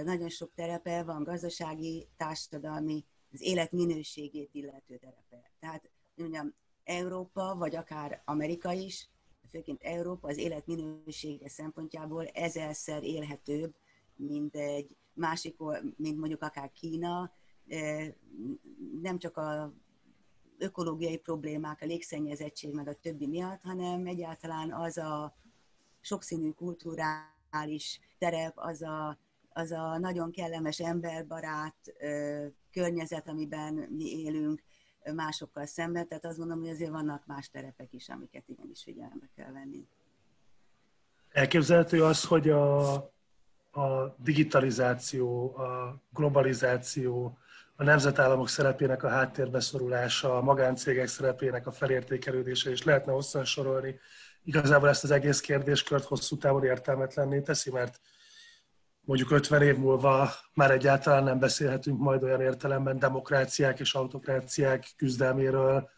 nagyon 0.03 0.29
sok 0.29 0.53
terepe, 0.53 1.03
van 1.03 1.23
gazdasági, 1.23 2.07
társadalmi, 2.17 3.05
az 3.31 3.41
élet 3.41 3.71
minőségét 3.71 4.49
illető 4.53 4.97
terepe. 4.97 5.51
Tehát, 5.59 5.89
mondjam, 6.15 6.53
Európa, 6.83 7.55
vagy 7.55 7.75
akár 7.75 8.21
Amerika 8.25 8.71
is, 8.71 9.09
főként 9.51 9.83
Európa 9.83 10.27
az 10.27 10.37
élet 10.37 10.67
minősége 10.67 11.49
szempontjából 11.49 12.25
ezerszer 12.25 13.03
élhetőbb, 13.03 13.73
mint 14.15 14.55
egy 14.55 14.95
másik, 15.13 15.55
mint 15.95 16.17
mondjuk 16.17 16.41
akár 16.41 16.71
Kína, 16.71 17.31
nem 19.01 19.17
csak 19.17 19.37
a 19.37 19.73
ökológiai 20.57 21.17
problémák, 21.17 21.81
a 21.81 21.85
légszennyezettség 21.85 22.73
meg 22.73 22.87
a 22.87 22.93
többi 22.93 23.27
miatt, 23.27 23.61
hanem 23.61 24.05
egyáltalán 24.05 24.73
az 24.73 24.97
a 24.97 25.35
sokszínű 26.01 26.51
kulturális 26.51 27.99
terep, 28.17 28.53
az 28.55 28.81
a, 28.81 29.17
az 29.53 29.71
a 29.71 29.97
nagyon 29.97 30.31
kellemes 30.31 30.79
emberbarát 30.79 31.75
környezet, 32.71 33.27
amiben 33.27 33.73
mi 33.73 34.21
élünk 34.21 34.63
másokkal 35.15 35.65
szemben, 35.65 36.07
tehát 36.07 36.25
azt 36.25 36.37
gondolom, 36.37 36.63
hogy 36.63 36.71
azért 36.71 36.91
vannak 36.91 37.25
más 37.25 37.49
terepek 37.49 37.93
is, 37.93 38.09
amiket 38.09 38.43
igenis 38.47 38.83
figyelembe 38.83 39.29
kell 39.35 39.51
venni. 39.51 39.87
Elképzelhető 41.31 42.03
az, 42.03 42.23
hogy 42.25 42.49
a, 42.49 42.93
a 43.71 44.15
digitalizáció, 44.17 45.55
a 45.57 46.01
globalizáció, 46.13 47.37
a 47.75 47.83
nemzetállamok 47.83 48.49
szerepének 48.49 49.03
a 49.03 49.09
háttérbe 49.09 49.59
szorulása, 49.59 50.37
a 50.37 50.41
magáncégek 50.41 51.07
szerepének 51.07 51.67
a 51.67 51.71
felértékelődése, 51.71 52.69
és 52.69 52.83
lehetne 52.83 53.11
hosszan 53.11 53.45
sorolni. 53.45 53.99
Igazából 54.43 54.89
ezt 54.89 55.03
az 55.03 55.11
egész 55.11 55.39
kérdéskört 55.39 56.03
hosszú 56.03 56.37
távon 56.37 56.63
értelmetlenné 56.63 57.41
teszi, 57.41 57.71
mert 57.71 57.99
mondjuk 59.05 59.31
50 59.31 59.61
év 59.61 59.77
múlva 59.77 60.29
már 60.53 60.71
egyáltalán 60.71 61.23
nem 61.23 61.39
beszélhetünk 61.39 61.99
majd 61.99 62.23
olyan 62.23 62.41
értelemben 62.41 62.99
demokráciák 62.99 63.79
és 63.79 63.93
autokráciák 63.93 64.93
küzdelméről, 64.97 65.89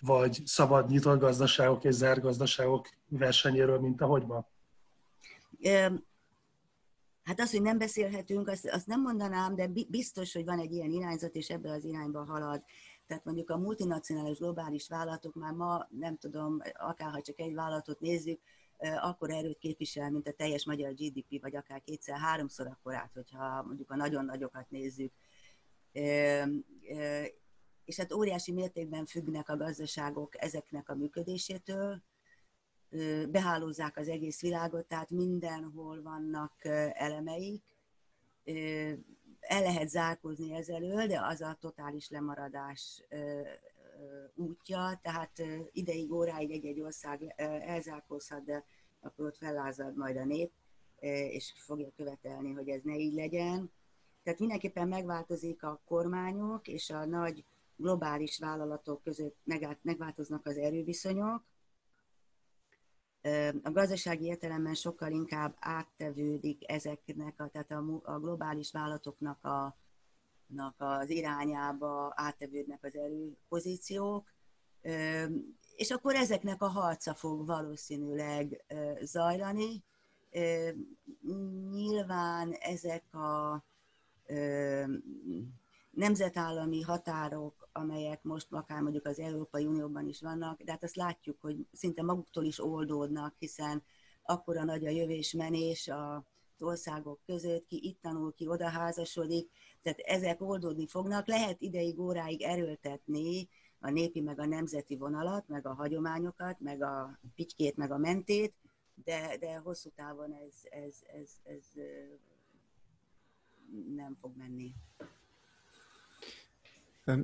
vagy 0.00 0.42
szabad 0.44 0.88
nyitott 0.88 1.20
gazdaságok 1.20 1.84
és 1.84 1.94
zárt 1.94 2.20
gazdaságok 2.20 2.88
versenyéről, 3.08 3.78
mint 3.78 4.00
ahogy 4.00 4.26
ma? 4.26 4.46
Hát 7.22 7.40
az, 7.40 7.50
hogy 7.50 7.62
nem 7.62 7.78
beszélhetünk, 7.78 8.48
azt, 8.48 8.68
azt 8.68 8.86
nem 8.86 9.00
mondanám, 9.00 9.54
de 9.54 9.70
biztos, 9.88 10.32
hogy 10.32 10.44
van 10.44 10.58
egy 10.58 10.72
ilyen 10.72 10.90
irányzat, 10.90 11.34
és 11.34 11.48
ebbe 11.48 11.70
az 11.70 11.84
irányba 11.84 12.24
halad. 12.24 12.62
Tehát 13.06 13.24
mondjuk 13.24 13.50
a 13.50 13.58
multinacionális 13.58 14.38
globális 14.38 14.88
vállalatok 14.88 15.34
már 15.34 15.52
ma, 15.52 15.86
nem 15.90 16.16
tudom, 16.16 16.58
akárha 16.72 17.22
csak 17.22 17.40
egy 17.40 17.54
vállalatot 17.54 18.00
nézzük, 18.00 18.40
akkor 19.00 19.30
erőt 19.30 19.58
képvisel, 19.58 20.10
mint 20.10 20.28
a 20.28 20.32
teljes 20.32 20.64
magyar 20.64 20.94
GDP, 20.94 21.40
vagy 21.40 21.56
akár 21.56 21.82
kétszer-háromszor 21.82 22.66
akkorát, 22.66 23.12
hogyha 23.12 23.62
mondjuk 23.62 23.90
a 23.90 23.96
nagyon 23.96 24.24
nagyokat 24.24 24.70
nézzük. 24.70 25.12
És 27.84 27.96
hát 27.96 28.12
óriási 28.12 28.52
mértékben 28.52 29.06
függnek 29.06 29.48
a 29.48 29.56
gazdaságok 29.56 30.42
ezeknek 30.42 30.88
a 30.88 30.94
működésétől, 30.94 32.02
behálózzák 33.28 33.96
az 33.96 34.08
egész 34.08 34.40
világot, 34.40 34.86
tehát 34.86 35.10
mindenhol 35.10 36.02
vannak 36.02 36.64
elemeik. 36.92 37.62
El 39.40 39.62
lehet 39.62 39.88
zárkózni 39.88 40.54
ezelől, 40.54 41.06
de 41.06 41.20
az 41.20 41.40
a 41.40 41.56
totális 41.60 42.08
lemaradás 42.08 43.02
útja, 44.34 45.00
tehát 45.02 45.42
ideig, 45.72 46.12
óráig 46.12 46.50
egy-egy 46.50 46.80
ország 46.80 47.34
elzárkózhat, 47.66 48.44
de 48.44 48.64
akkor 49.00 49.26
ott 49.26 49.36
fellázad 49.36 49.96
majd 49.96 50.16
a 50.16 50.24
nép, 50.24 50.52
és 51.30 51.52
fogja 51.56 51.88
követelni, 51.96 52.52
hogy 52.52 52.68
ez 52.68 52.80
ne 52.82 52.96
így 52.96 53.14
legyen. 53.14 53.70
Tehát 54.22 54.38
mindenképpen 54.38 54.88
megváltozik 54.88 55.62
a 55.62 55.82
kormányok 55.84 56.68
és 56.68 56.90
a 56.90 57.04
nagy 57.04 57.44
globális 57.76 58.38
vállalatok 58.38 59.02
között 59.02 59.36
megváltoznak 59.82 60.46
az 60.46 60.56
erőviszonyok, 60.56 61.42
a 63.62 63.70
gazdasági 63.70 64.24
értelemben 64.24 64.74
sokkal 64.74 65.10
inkább 65.10 65.56
áttevődik 65.58 66.70
ezeknek, 66.70 67.40
a, 67.40 67.48
tehát 67.48 67.70
a, 67.70 68.00
a 68.02 68.18
globális 68.18 68.72
vállalatoknak 68.72 69.44
a, 69.44 69.76
az 70.76 71.10
irányába 71.10 72.12
áttevődnek 72.16 72.84
az 72.84 72.96
erőpozíciók, 72.96 74.32
és 75.76 75.90
akkor 75.90 76.14
ezeknek 76.14 76.62
a 76.62 76.68
harca 76.68 77.14
fog 77.14 77.46
valószínűleg 77.46 78.64
zajlani. 79.00 79.84
Nyilván 81.70 82.52
ezek 82.52 83.14
a 83.14 83.64
nemzetállami 85.90 86.80
határok, 86.80 87.68
amelyek 87.72 88.22
most 88.22 88.46
akár 88.50 88.80
mondjuk 88.80 89.06
az 89.06 89.18
Európai 89.18 89.66
Unióban 89.66 90.06
is 90.06 90.20
vannak, 90.20 90.62
de 90.62 90.70
hát 90.72 90.82
azt 90.82 90.96
látjuk, 90.96 91.40
hogy 91.40 91.66
szinte 91.72 92.02
maguktól 92.02 92.44
is 92.44 92.64
oldódnak, 92.64 93.34
hiszen 93.38 93.82
akkora 94.22 94.64
nagy 94.64 94.86
a 94.86 94.90
jövés-menés 94.90 95.88
a 95.88 96.31
országok 96.60 97.20
között, 97.26 97.66
ki 97.66 97.80
itt 97.82 98.00
tanul, 98.00 98.34
ki 98.34 98.46
oda 98.46 98.68
házasodik, 98.68 99.50
tehát 99.82 99.98
ezek 99.98 100.40
oldódni 100.40 100.86
fognak. 100.86 101.26
Lehet 101.26 101.60
ideig, 101.60 101.98
óráig 101.98 102.42
erőltetni 102.42 103.48
a 103.80 103.90
népi, 103.90 104.20
meg 104.20 104.38
a 104.38 104.46
nemzeti 104.46 104.96
vonalat, 104.96 105.48
meg 105.48 105.66
a 105.66 105.74
hagyományokat, 105.74 106.60
meg 106.60 106.82
a 106.82 107.18
pitykét, 107.34 107.76
meg 107.76 107.90
a 107.90 107.98
mentét, 107.98 108.54
de, 109.04 109.36
de 109.40 109.56
hosszú 109.56 109.90
távon 109.94 110.32
ez, 110.32 110.54
ez, 110.70 110.94
ez, 111.12 111.30
ez 111.44 111.64
nem 113.94 114.16
fog 114.20 114.36
menni. 114.36 114.74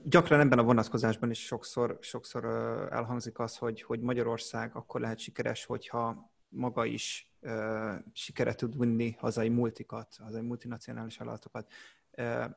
Gyakran 0.04 0.40
ebben 0.40 0.58
a 0.58 0.62
vonatkozásban 0.62 1.30
is 1.30 1.44
sokszor, 1.44 1.98
sokszor 2.00 2.44
elhangzik 2.90 3.38
az, 3.38 3.56
hogy, 3.56 3.82
hogy 3.82 4.00
Magyarország 4.00 4.76
akkor 4.76 5.00
lehet 5.00 5.18
sikeres, 5.18 5.64
hogyha 5.64 6.30
maga 6.48 6.84
is 6.84 7.27
sikere 8.12 8.54
tud 8.54 8.78
vinni 8.78 9.10
hazai 9.18 9.48
multikat, 9.48 10.16
hazai 10.16 10.42
multinacionális 10.42 11.16
vállalatokat. 11.16 11.72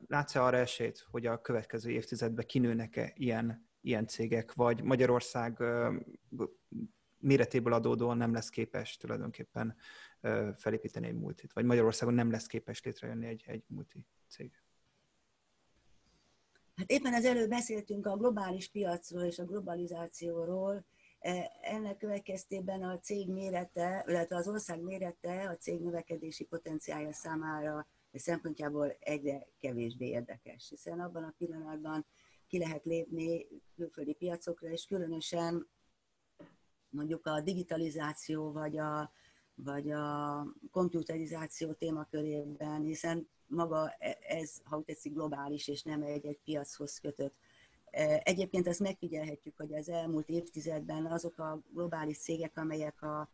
Látsz-e 0.06 0.42
arra 0.42 0.56
esélyt, 0.56 1.06
hogy 1.10 1.26
a 1.26 1.40
következő 1.40 1.90
évtizedben 1.90 2.46
kinőnek-e 2.46 3.12
ilyen, 3.14 3.68
ilyen 3.80 4.06
cégek, 4.06 4.52
vagy 4.52 4.82
Magyarország 4.82 5.62
méretéből 7.18 7.72
adódóan 7.72 8.16
nem 8.16 8.32
lesz 8.32 8.48
képes 8.48 8.96
tulajdonképpen 8.96 9.76
felépíteni 10.56 11.06
egy 11.06 11.18
multit, 11.18 11.52
vagy 11.52 11.64
Magyarországon 11.64 12.14
nem 12.14 12.30
lesz 12.30 12.46
képes 12.46 12.82
létrejönni 12.82 13.26
egy, 13.26 13.44
egy 13.46 13.64
multi 13.66 14.06
cég? 14.28 14.62
Hát 16.76 16.90
éppen 16.90 17.14
az 17.14 17.24
előbb 17.24 17.48
beszéltünk 17.48 18.06
a 18.06 18.16
globális 18.16 18.68
piacról 18.68 19.22
és 19.22 19.38
a 19.38 19.44
globalizációról, 19.44 20.84
Ennek 21.60 21.96
következtében 21.96 22.82
a 22.82 22.98
cég 22.98 23.28
mérete, 23.28 24.04
illetve 24.06 24.36
az 24.36 24.48
ország 24.48 24.80
mérete 24.80 25.48
a 25.48 25.56
cég 25.56 25.80
növekedési 25.80 26.44
potenciálja 26.44 27.12
számára 27.12 27.86
szempontjából 28.12 28.96
egyre 29.00 29.46
kevésbé 29.60 30.06
érdekes, 30.06 30.68
hiszen 30.68 31.00
abban 31.00 31.22
a 31.22 31.34
pillanatban 31.38 32.06
ki 32.48 32.58
lehet 32.58 32.84
lépni 32.84 33.46
külföldi 33.76 34.12
piacokra, 34.14 34.68
és 34.68 34.84
különösen 34.84 35.68
mondjuk 36.88 37.26
a 37.26 37.40
digitalizáció 37.40 38.52
vagy 38.52 38.78
a, 38.78 39.12
vagy 39.54 39.90
a 39.90 40.46
komputerizáció 40.70 41.72
témakörében, 41.72 42.82
hiszen 42.82 43.28
maga 43.46 43.94
e, 43.98 44.18
ez, 44.28 44.60
ha 44.64 44.76
úgy 44.76 44.84
tetszik, 44.84 45.12
globális, 45.12 45.68
és 45.68 45.82
nem 45.82 46.02
egy-egy 46.02 46.40
piachoz 46.44 46.98
kötött. 46.98 47.34
Egyébként 48.22 48.66
ezt 48.66 48.80
megfigyelhetjük, 48.80 49.56
hogy 49.56 49.74
az 49.74 49.88
elmúlt 49.88 50.28
évtizedben 50.28 51.06
azok 51.06 51.38
a 51.38 51.62
globális 51.72 52.18
cégek, 52.18 52.56
amelyek 52.58 53.02
a, 53.02 53.30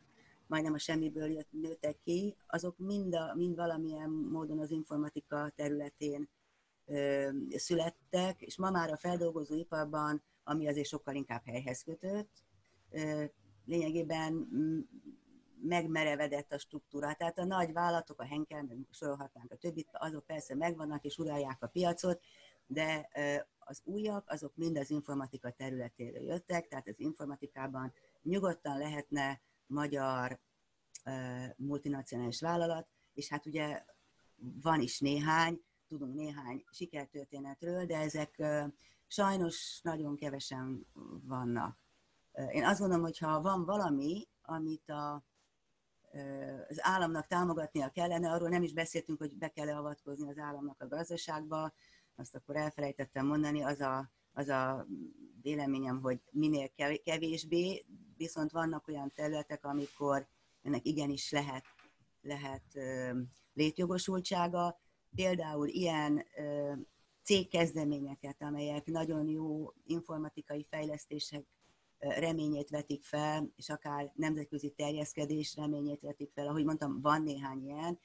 majdnem 0.46 0.72
a 0.72 0.78
semmiből 0.78 1.30
jött, 1.30 1.48
nőttek 1.50 1.98
ki, 2.04 2.36
azok 2.46 2.78
mind, 2.78 3.14
a, 3.14 3.34
mind 3.34 3.56
valamilyen 3.56 4.10
módon 4.10 4.58
az 4.58 4.70
informatika 4.70 5.52
területén 5.56 6.28
ö, 6.86 7.28
születtek, 7.48 8.40
és 8.40 8.56
ma 8.56 8.70
már 8.70 8.90
a 8.90 8.96
feldolgozóiparban, 8.96 10.22
ami 10.44 10.68
azért 10.68 10.88
sokkal 10.88 11.14
inkább 11.14 11.42
helyhez 11.44 11.82
kötött, 11.82 12.30
ö, 12.90 13.24
lényegében 13.64 14.48
megmerevedett 15.62 16.52
a 16.52 16.58
struktúra. 16.58 17.14
Tehát 17.14 17.38
a 17.38 17.44
nagy 17.44 17.72
vállalatok, 17.72 18.20
a 18.20 18.26
Henkel, 18.26 18.62
meg 18.62 18.76
sorolhatnánk 18.90 19.52
a 19.52 19.56
többit, 19.56 19.88
azok 19.92 20.26
persze 20.26 20.54
megvannak 20.54 21.04
és 21.04 21.18
uralják 21.18 21.62
a 21.62 21.66
piacot, 21.66 22.20
de 22.66 23.08
az 23.68 23.80
újak, 23.84 24.30
azok 24.30 24.56
mind 24.56 24.76
az 24.76 24.90
informatika 24.90 25.50
területéről 25.50 26.22
jöttek, 26.22 26.68
tehát 26.68 26.88
az 26.88 27.00
informatikában 27.00 27.92
nyugodtan 28.22 28.78
lehetne 28.78 29.40
magyar 29.66 30.40
multinacionális 31.56 32.40
vállalat, 32.40 32.88
és 33.14 33.28
hát 33.28 33.46
ugye 33.46 33.84
van 34.36 34.80
is 34.80 35.00
néhány, 35.00 35.60
tudunk 35.88 36.14
néhány 36.14 36.64
sikertörténetről, 36.70 37.86
de 37.86 37.96
ezek 37.96 38.42
sajnos 39.06 39.80
nagyon 39.82 40.16
kevesen 40.16 40.86
vannak. 41.22 41.78
Én 42.50 42.64
azt 42.64 42.80
gondolom, 42.80 43.04
hogy 43.04 43.18
ha 43.18 43.40
van 43.40 43.64
valami, 43.64 44.28
amit 44.42 44.90
a, 44.90 45.24
az 46.68 46.78
államnak 46.80 47.26
támogatnia 47.26 47.90
kellene, 47.90 48.30
arról 48.30 48.48
nem 48.48 48.62
is 48.62 48.72
beszéltünk, 48.72 49.18
hogy 49.18 49.36
be 49.36 49.48
kell 49.48 49.68
avatkozni 49.68 50.28
az 50.28 50.38
államnak 50.38 50.80
a 50.80 50.88
gazdaságba, 50.88 51.72
azt 52.18 52.34
akkor 52.34 52.56
elfelejtettem 52.56 53.26
mondani, 53.26 53.62
az 53.62 53.80
a, 53.80 54.10
az 54.32 54.48
a 54.48 54.86
véleményem, 55.42 56.00
hogy 56.00 56.20
minél 56.30 56.68
kevésbé, 57.04 57.84
viszont 58.16 58.50
vannak 58.50 58.88
olyan 58.88 59.12
területek, 59.14 59.64
amikor 59.64 60.28
ennek 60.62 60.86
igenis 60.86 61.30
lehet, 61.30 61.64
lehet 62.20 62.64
létjogosultsága, 63.52 64.80
például 65.14 65.68
ilyen 65.68 66.24
cégkezdeményeket, 67.22 68.42
amelyek 68.42 68.86
nagyon 68.86 69.28
jó 69.28 69.72
informatikai 69.84 70.66
fejlesztések 70.70 71.46
reményét 71.98 72.70
vetik 72.70 73.04
fel, 73.04 73.52
és 73.56 73.68
akár 73.68 74.12
nemzetközi 74.14 74.70
terjeszkedés 74.70 75.56
reményét 75.56 76.00
vetik 76.00 76.30
fel. 76.32 76.46
Ahogy 76.46 76.64
mondtam, 76.64 77.00
van 77.00 77.22
néhány 77.22 77.62
ilyen. 77.64 77.98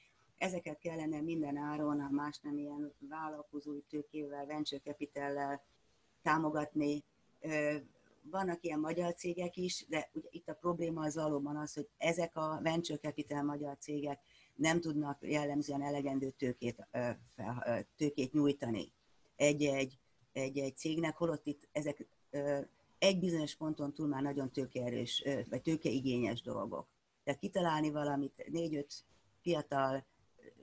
Ezeket 0.44 0.80
kellene 0.80 1.22
minden 1.22 1.58
áron, 1.58 2.00
a 2.00 2.10
más 2.10 2.40
nem 2.40 2.58
ilyen 2.58 2.94
vállalkozói 3.10 3.82
tőkével, 3.82 4.46
venture 4.46 4.82
capital 4.82 5.62
támogatni. 6.22 7.04
Vannak 8.22 8.64
ilyen 8.64 8.80
magyar 8.80 9.14
cégek 9.14 9.58
is, 9.58 9.86
de 9.88 10.10
ugye 10.14 10.28
itt 10.32 10.50
a 10.50 10.54
probléma 10.54 11.04
az 11.04 11.16
valóban 11.16 11.56
az, 11.56 11.74
hogy 11.74 11.88
ezek 11.98 12.36
a 12.36 12.60
venture 12.64 13.00
capital 13.00 13.44
magyar 13.44 13.78
cégek 13.78 14.22
nem 14.56 14.80
tudnak 14.80 15.18
jellemzően 15.22 15.82
elegendő 15.82 16.30
tőkét, 16.30 16.88
tőkét 17.96 18.34
nyújtani 18.34 18.92
egy-egy, 19.36 20.00
egy-egy 20.34 20.78
cégnek, 20.78 21.18
holott 21.18 21.46
itt 21.46 21.68
ezek 21.72 22.06
egy 22.98 23.20
bizonyos 23.20 23.56
ponton 23.56 23.94
túl 23.94 24.08
már 24.08 24.22
nagyon 24.22 24.52
tőkeerős, 24.52 25.24
vagy 25.50 25.62
tőkeigényes 25.62 26.42
dolgok. 26.42 26.88
Tehát 27.24 27.40
kitalálni 27.40 27.92
valamit, 27.92 28.46
négy-öt 28.52 29.06
fiatal 29.42 30.06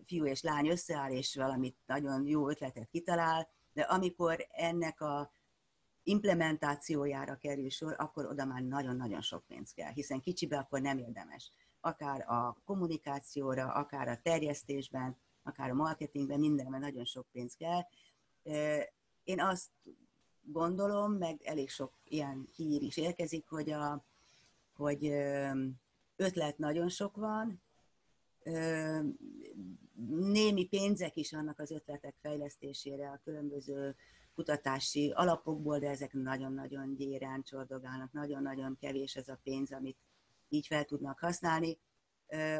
fiú 0.06 0.26
és 0.26 0.42
lány 0.42 0.68
összeáll, 0.68 1.10
és 1.10 1.36
valamit 1.36 1.76
nagyon 1.86 2.26
jó 2.26 2.48
ötletet 2.48 2.88
kitalál, 2.88 3.48
de 3.72 3.82
amikor 3.82 4.46
ennek 4.50 5.00
a 5.00 5.32
implementációjára 6.02 7.36
kerül 7.36 7.70
sor, 7.70 7.94
akkor 7.98 8.26
oda 8.26 8.44
már 8.44 8.62
nagyon-nagyon 8.62 9.20
sok 9.20 9.46
pénz 9.46 9.72
kell, 9.72 9.92
hiszen 9.92 10.20
kicsibe 10.20 10.58
akkor 10.58 10.80
nem 10.80 10.98
érdemes. 10.98 11.50
Akár 11.80 12.20
a 12.28 12.60
kommunikációra, 12.64 13.72
akár 13.72 14.08
a 14.08 14.20
terjesztésben, 14.22 15.16
akár 15.42 15.70
a 15.70 15.74
marketingben, 15.74 16.38
mindenben 16.38 16.80
nagyon 16.80 17.04
sok 17.04 17.26
pénz 17.32 17.54
kell. 17.54 17.80
Én 19.24 19.40
azt 19.40 19.70
gondolom, 20.40 21.12
meg 21.12 21.42
elég 21.42 21.70
sok 21.70 21.92
ilyen 22.04 22.48
hír 22.54 22.82
is 22.82 22.96
érkezik, 22.96 23.48
hogy, 23.48 23.70
a, 23.70 24.04
hogy 24.72 25.06
ötlet 26.16 26.58
nagyon 26.58 26.88
sok 26.88 27.16
van, 27.16 27.62
némi 30.08 30.66
pénzek 30.66 31.16
is 31.16 31.32
vannak 31.32 31.58
az 31.58 31.70
ötletek 31.70 32.14
fejlesztésére 32.20 33.10
a 33.10 33.20
különböző 33.24 33.96
kutatási 34.34 35.10
alapokból, 35.10 35.78
de 35.78 35.88
ezek 35.88 36.12
nagyon-nagyon 36.12 36.94
gyéren 36.94 37.42
csordogálnak, 37.42 38.12
nagyon-nagyon 38.12 38.76
kevés 38.80 39.16
ez 39.16 39.28
a 39.28 39.40
pénz, 39.42 39.72
amit 39.72 39.98
így 40.48 40.66
fel 40.66 40.84
tudnak 40.84 41.18
használni. 41.18 41.78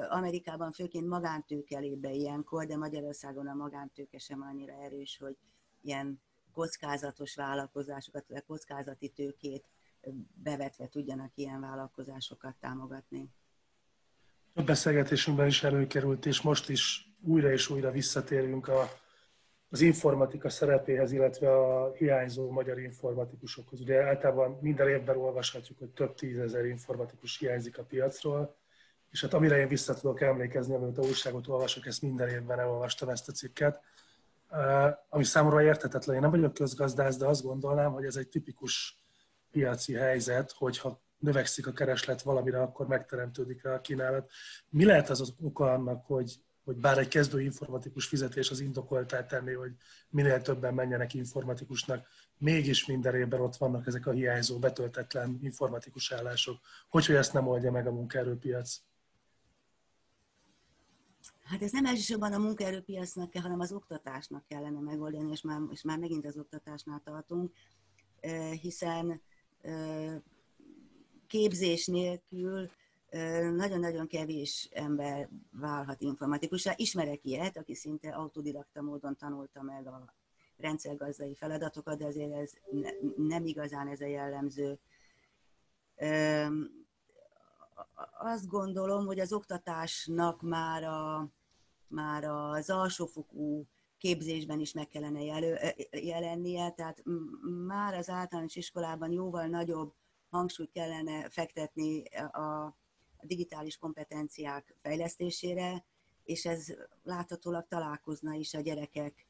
Amerikában 0.09 0.73
főként 0.73 1.09
magántőke 1.09 1.79
lép 1.79 2.05
ilyenkor, 2.05 2.67
de 2.67 2.77
Magyarországon 2.77 3.47
a 3.47 3.55
magántőke 3.55 4.19
sem 4.19 4.43
annyira 4.43 4.73
erős, 4.73 5.19
hogy 5.19 5.37
ilyen 5.83 6.23
kockázatos 6.53 7.35
vállalkozásokat, 7.35 8.29
vagy 8.29 8.45
kockázati 8.45 9.09
tőkét 9.09 9.69
bevetve 10.35 10.89
tudjanak 10.89 11.33
ilyen 11.35 11.61
vállalkozásokat 11.61 12.57
támogatni. 12.61 13.31
A 14.55 14.63
beszélgetésünkben 14.63 15.47
is 15.47 15.63
előkerült, 15.63 16.27
és 16.27 16.41
most 16.41 16.69
is 16.69 17.13
újra 17.23 17.53
és 17.53 17.69
újra 17.69 17.91
visszatérünk 17.91 18.69
a, 18.69 18.89
az 19.69 19.81
informatika 19.81 20.49
szerepéhez, 20.49 21.13
illetve 21.13 21.53
a 21.57 21.93
hiányzó 21.93 22.51
magyar 22.51 22.79
informatikusokhoz. 22.79 23.81
Ugye 23.81 24.03
általában 24.03 24.59
minden 24.61 24.89
évben 24.89 25.17
olvashatjuk, 25.17 25.79
hogy 25.79 25.89
több 25.89 26.15
tízezer 26.15 26.65
informatikus 26.65 27.39
hiányzik 27.39 27.79
a 27.79 27.83
piacról, 27.83 28.57
és 29.11 29.21
hát 29.21 29.35
amire 29.35 29.59
én 29.59 29.69
vissza 29.69 29.95
tudok 29.95 30.21
emlékezni, 30.21 30.75
a 30.75 30.93
újságot 30.97 31.49
olvasok, 31.49 31.87
ezt 31.87 32.03
minden 32.03 32.29
évben 32.29 32.59
elolvastam 32.59 33.09
ezt 33.09 33.29
a 33.29 33.33
cikket, 33.33 33.81
ami 35.09 35.25
számomra 35.25 35.63
érthetetlen. 35.63 36.15
Én 36.15 36.21
nem 36.23 36.31
vagyok 36.31 36.55
közgazdász, 36.55 37.17
de 37.17 37.27
azt 37.27 37.43
gondolnám, 37.43 37.93
hogy 37.93 38.05
ez 38.05 38.17
egy 38.17 38.29
tipikus 38.29 39.05
piaci 39.51 39.93
helyzet, 39.93 40.53
hogyha 40.53 41.01
növekszik 41.21 41.67
a 41.67 41.73
kereslet 41.73 42.23
valamire, 42.23 42.63
akkor 42.63 42.87
megteremtődik 42.87 43.63
rá 43.63 43.75
a 43.75 43.81
kínálat. 43.81 44.31
Mi 44.69 44.85
lehet 44.85 45.11
az, 45.11 45.21
az 45.21 45.35
oka 45.41 45.73
annak, 45.73 46.07
hogy, 46.07 46.41
hogy 46.65 46.77
bár 46.77 46.99
egy 46.99 47.09
kezdő 47.09 47.41
informatikus 47.41 48.07
fizetés 48.07 48.51
az 48.51 48.61
indokoltát 48.61 49.29
tenni, 49.29 49.53
hogy 49.53 49.73
minél 50.09 50.43
többen 50.43 50.75
menjenek 50.75 51.15
informatikusnak, 51.15 52.07
mégis 52.39 52.87
minden 52.87 53.15
évben 53.15 53.41
ott 53.41 53.57
vannak 53.57 53.87
ezek 53.87 54.07
a 54.07 54.11
hiányzó, 54.11 54.59
betöltetlen 54.59 55.39
informatikus 55.43 56.13
állások. 56.13 56.57
Hogy, 56.89 57.07
hogy 57.07 57.15
ezt 57.15 57.33
nem 57.33 57.47
oldja 57.47 57.71
meg 57.71 57.87
a 57.87 57.93
munkaerőpiac? 57.93 58.81
Hát 61.45 61.63
ez 61.63 61.73
nem 61.73 61.85
elsősorban 61.85 62.33
a 62.33 62.39
munkaerőpiacnak 62.39 63.31
kell, 63.31 63.43
hanem 63.43 63.61
az 63.61 63.73
oktatásnak 63.73 64.47
kellene 64.47 64.81
megoldani, 64.81 65.31
és 65.31 65.43
már, 65.43 65.61
és 65.71 65.83
már 65.83 65.99
megint 65.99 66.27
az 66.27 66.37
oktatásnál 66.37 67.01
tartunk, 67.05 67.53
hiszen 68.61 69.23
képzés 71.31 71.87
nélkül 71.87 72.71
nagyon-nagyon 73.57 74.07
kevés 74.07 74.69
ember 74.73 75.29
válhat 75.53 76.01
informatikussá. 76.01 76.73
Ismerek 76.77 77.25
ilyet, 77.25 77.57
aki 77.57 77.75
szinte 77.75 78.09
autodidakta 78.09 78.83
módon 78.83 79.17
tanulta 79.17 79.63
meg 79.63 79.87
a 79.87 80.15
rendszergazdai 80.57 81.35
feladatokat, 81.35 81.99
de 81.99 82.05
azért 82.05 82.33
ez 82.33 82.53
ne, 82.71 82.91
nem 83.17 83.47
igazán 83.47 83.89
ez 83.89 84.01
a 84.01 84.07
jellemző. 84.07 84.79
Azt 88.19 88.47
gondolom, 88.47 89.07
hogy 89.07 89.19
az 89.19 89.33
oktatásnak 89.33 90.43
már 90.43 90.83
a 90.83 91.29
már 91.87 92.25
az 92.25 92.71
alsófokú 92.71 93.67
képzésben 93.99 94.61
is 94.61 94.73
meg 94.73 94.89
kellene 94.89 95.23
jelennie, 95.91 96.71
tehát 96.71 97.03
már 97.67 97.95
az 97.95 98.09
általános 98.09 98.57
iskolában 98.57 99.13
jóval 99.13 99.47
nagyobb 99.47 99.95
hangsúlyt 100.31 100.71
kellene 100.71 101.29
fektetni 101.29 102.03
a, 102.05 102.41
a 102.41 103.27
digitális 103.27 103.77
kompetenciák 103.77 104.75
fejlesztésére, 104.83 105.85
és 106.25 106.47
ez 106.47 106.67
láthatólag 107.03 107.67
találkozna 107.69 108.35
is 108.35 108.55
a 108.55 108.61
gyerekek 108.61 109.27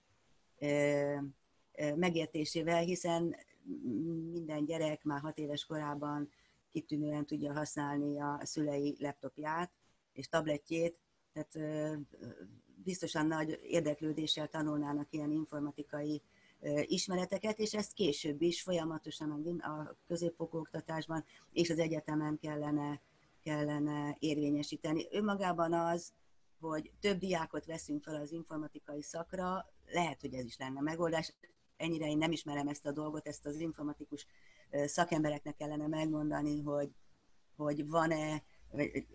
megértésével, 1.94 2.82
hiszen 2.82 3.36
minden 4.30 4.64
gyerek 4.64 5.05
már 5.05 5.20
hat 5.20 5.38
éves 5.38 5.64
korában 5.64 6.30
kitűnően 6.70 7.26
tudja 7.26 7.53
használni 7.53 8.20
a 8.20 8.40
szülei 8.42 8.96
laptopját 8.98 9.72
és 10.12 10.28
tabletjét, 10.28 10.98
tehát 11.32 11.59
biztosan 12.84 13.26
nagy 13.26 13.61
érdeklődéssel 13.62 14.48
tanulnának 14.48 15.12
ilyen 15.12 15.30
informatikai 15.30 16.22
ismereteket, 16.82 17.58
és 17.58 17.74
ezt 17.74 17.92
később 17.92 18.42
is 18.42 18.62
folyamatosan 18.62 19.61
a 19.61 19.96
középfokú 20.06 20.58
oktatásban 20.58 21.24
és 21.52 21.70
az 21.70 21.78
egyetemen 21.78 22.38
kellene, 22.38 23.00
kellene 23.42 24.16
érvényesíteni. 24.18 25.06
Önmagában 25.11 25.72
az, 25.72 26.12
hogy 26.61 26.92
több 27.00 27.18
diákot 27.18 27.64
veszünk 27.64 28.02
fel 28.02 28.14
az 28.14 28.32
informatikai 28.32 29.02
szakra, 29.02 29.72
lehet, 29.86 30.20
hogy 30.20 30.34
ez 30.34 30.44
is 30.44 30.56
lenne 30.56 30.80
megoldás. 30.80 31.34
Ennyire 31.76 32.06
én 32.06 32.18
nem 32.18 32.32
ismerem 32.32 32.68
ezt 32.68 32.86
a 32.86 32.92
dolgot, 32.92 33.26
ezt 33.26 33.46
az 33.46 33.61
informatikus 33.61 34.26
szakembereknek 34.70 35.56
kellene 35.56 35.86
megmondani, 35.86 36.61
hogy, 36.61 36.90
hogy 37.56 37.88
van-e, 37.88 38.42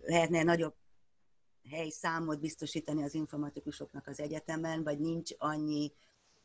lehetne 0.02 0.44
nagyobb 0.44 0.76
hely 1.70 1.90
számot 1.90 2.40
biztosítani 2.40 3.04
az 3.04 3.14
informatikusoknak 3.14 4.08
az 4.08 4.20
egyetemen, 4.20 4.84
vagy 4.84 5.00
nincs 5.00 5.32
annyi 5.38 5.92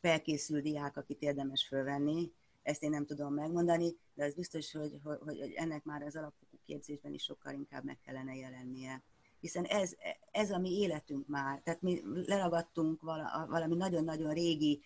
felkészült 0.01 0.63
diák, 0.63 0.97
akit 0.97 1.21
érdemes 1.21 1.67
fölvenni. 1.67 2.31
Ezt 2.63 2.83
én 2.83 2.89
nem 2.89 3.05
tudom 3.05 3.33
megmondani, 3.33 3.95
de 4.13 4.25
az 4.25 4.33
biztos, 4.33 4.71
hogy, 4.71 4.99
hogy, 5.03 5.19
hogy 5.39 5.53
ennek 5.55 5.83
már 5.83 6.01
az 6.01 6.15
alapfokú 6.15 6.57
képzésben 6.65 7.13
is 7.13 7.23
sokkal 7.23 7.53
inkább 7.53 7.83
meg 7.83 7.99
kellene 8.05 8.35
jelennie. 8.35 9.03
Hiszen 9.39 9.65
ez, 9.65 9.95
ez 10.31 10.51
a 10.51 10.57
mi 10.57 10.69
életünk 10.69 11.27
már. 11.27 11.61
Tehát 11.63 11.81
mi 11.81 12.01
leragadtunk 12.25 13.01
valami 13.47 13.75
nagyon-nagyon 13.75 14.33
régi 14.33 14.81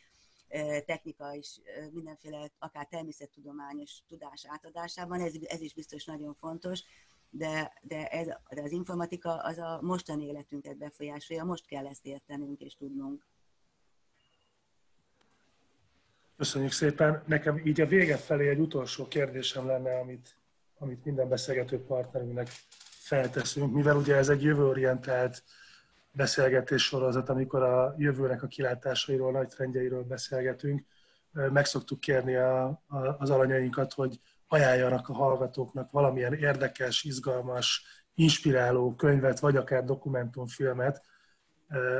technika 0.85 1.35
és 1.35 1.61
mindenféle, 1.91 2.51
akár 2.59 2.87
természettudományos 2.87 4.03
tudás 4.07 4.45
átadásában, 4.47 5.21
ez, 5.21 5.33
ez 5.41 5.61
is 5.61 5.73
biztos 5.73 6.05
nagyon 6.05 6.33
fontos, 6.33 6.83
de, 7.29 7.73
de, 7.81 8.07
ez, 8.07 8.27
de 8.49 8.61
az 8.61 8.71
informatika 8.71 9.35
az 9.35 9.57
a 9.57 9.79
mostani 9.81 10.25
életünket 10.25 10.77
befolyásolja, 10.77 11.43
most 11.43 11.65
kell 11.65 11.87
ezt 11.87 12.05
értenünk 12.05 12.61
és 12.61 12.75
tudnunk. 12.75 13.25
Köszönjük 16.37 16.71
szépen. 16.71 17.23
Nekem 17.25 17.57
így 17.65 17.81
a 17.81 17.85
vége 17.85 18.17
felé 18.17 18.49
egy 18.49 18.59
utolsó 18.59 19.07
kérdésem 19.07 19.67
lenne, 19.67 19.99
amit, 19.99 20.37
amit 20.77 21.05
minden 21.05 21.29
beszélgető 21.29 21.79
partnerünknek 21.79 22.47
felteszünk, 22.89 23.73
mivel 23.73 23.95
ugye 23.95 24.15
ez 24.15 24.29
egy 24.29 24.43
jövőorientált 24.43 25.43
beszélgetés 26.11 26.83
sorozat, 26.83 27.29
amikor 27.29 27.63
a 27.63 27.95
jövőnek 27.97 28.43
a 28.43 28.47
kilátásairól, 28.47 29.31
nagy 29.31 29.47
trendjeiről 29.47 30.03
beszélgetünk, 30.03 30.85
meg 31.31 31.65
szoktuk 31.65 31.99
kérni 31.99 32.35
a, 32.35 32.65
a, 32.65 32.97
az 33.17 33.29
alanyainkat, 33.29 33.93
hogy 33.93 34.19
ajánljanak 34.47 35.09
a 35.09 35.13
hallgatóknak 35.13 35.91
valamilyen 35.91 36.33
érdekes, 36.33 37.03
izgalmas, 37.03 37.83
inspiráló 38.13 38.95
könyvet, 38.95 39.39
vagy 39.39 39.55
akár 39.55 39.83
dokumentumfilmet, 39.83 41.05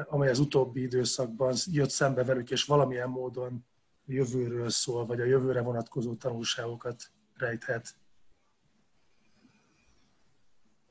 amely 0.06 0.30
az 0.30 0.40
utóbbi 0.40 0.82
időszakban 0.82 1.54
jött 1.66 1.90
szembe 1.90 2.24
velük, 2.24 2.52
és 2.52 2.64
valamilyen 2.64 3.10
módon 3.10 3.66
jövőről 4.06 4.70
szól, 4.70 5.06
vagy 5.06 5.22
a 5.22 5.26
jövőre 5.26 5.62
vonatkozó 5.62 6.16
tanulságokat 6.16 7.03
rejthet. 7.34 7.95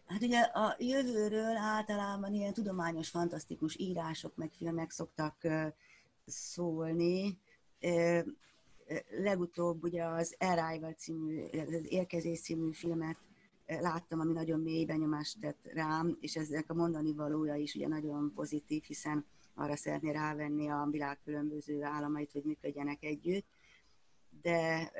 Hát 0.06 0.22
ugye 0.22 0.40
a 0.40 0.76
jövőről 0.78 1.56
általában 1.56 2.34
ilyen 2.34 2.52
tudományos, 2.52 3.08
fantasztikus 3.08 3.76
írások, 3.78 4.36
meg 4.36 4.52
filmek 4.52 4.90
szoktak 4.90 5.36
szólni. 6.26 7.38
Legutóbb 9.10 9.82
ugye 9.82 10.04
az 10.04 10.36
Arrival 10.38 10.92
című, 10.92 11.42
az 11.42 11.86
Érkezés 11.88 12.40
című 12.40 12.72
filmet 12.72 13.16
láttam, 13.66 14.20
ami 14.20 14.32
nagyon 14.32 14.60
mély 14.60 14.84
benyomást 14.84 15.40
tett 15.40 15.68
rám, 15.72 16.16
és 16.20 16.36
ezek 16.36 16.70
a 16.70 16.74
mondani 16.74 17.12
valója 17.12 17.54
is 17.54 17.74
ugye 17.74 17.88
nagyon 17.88 18.32
pozitív, 18.34 18.82
hiszen 18.82 19.26
arra 19.54 19.76
szeretné 19.76 20.10
rávenni 20.10 20.68
a 20.68 20.88
világ 20.90 21.18
különböző 21.24 21.82
államait, 21.82 22.32
hogy 22.32 22.44
működjenek 22.44 23.02
együtt. 23.02 23.46
De 24.42 24.92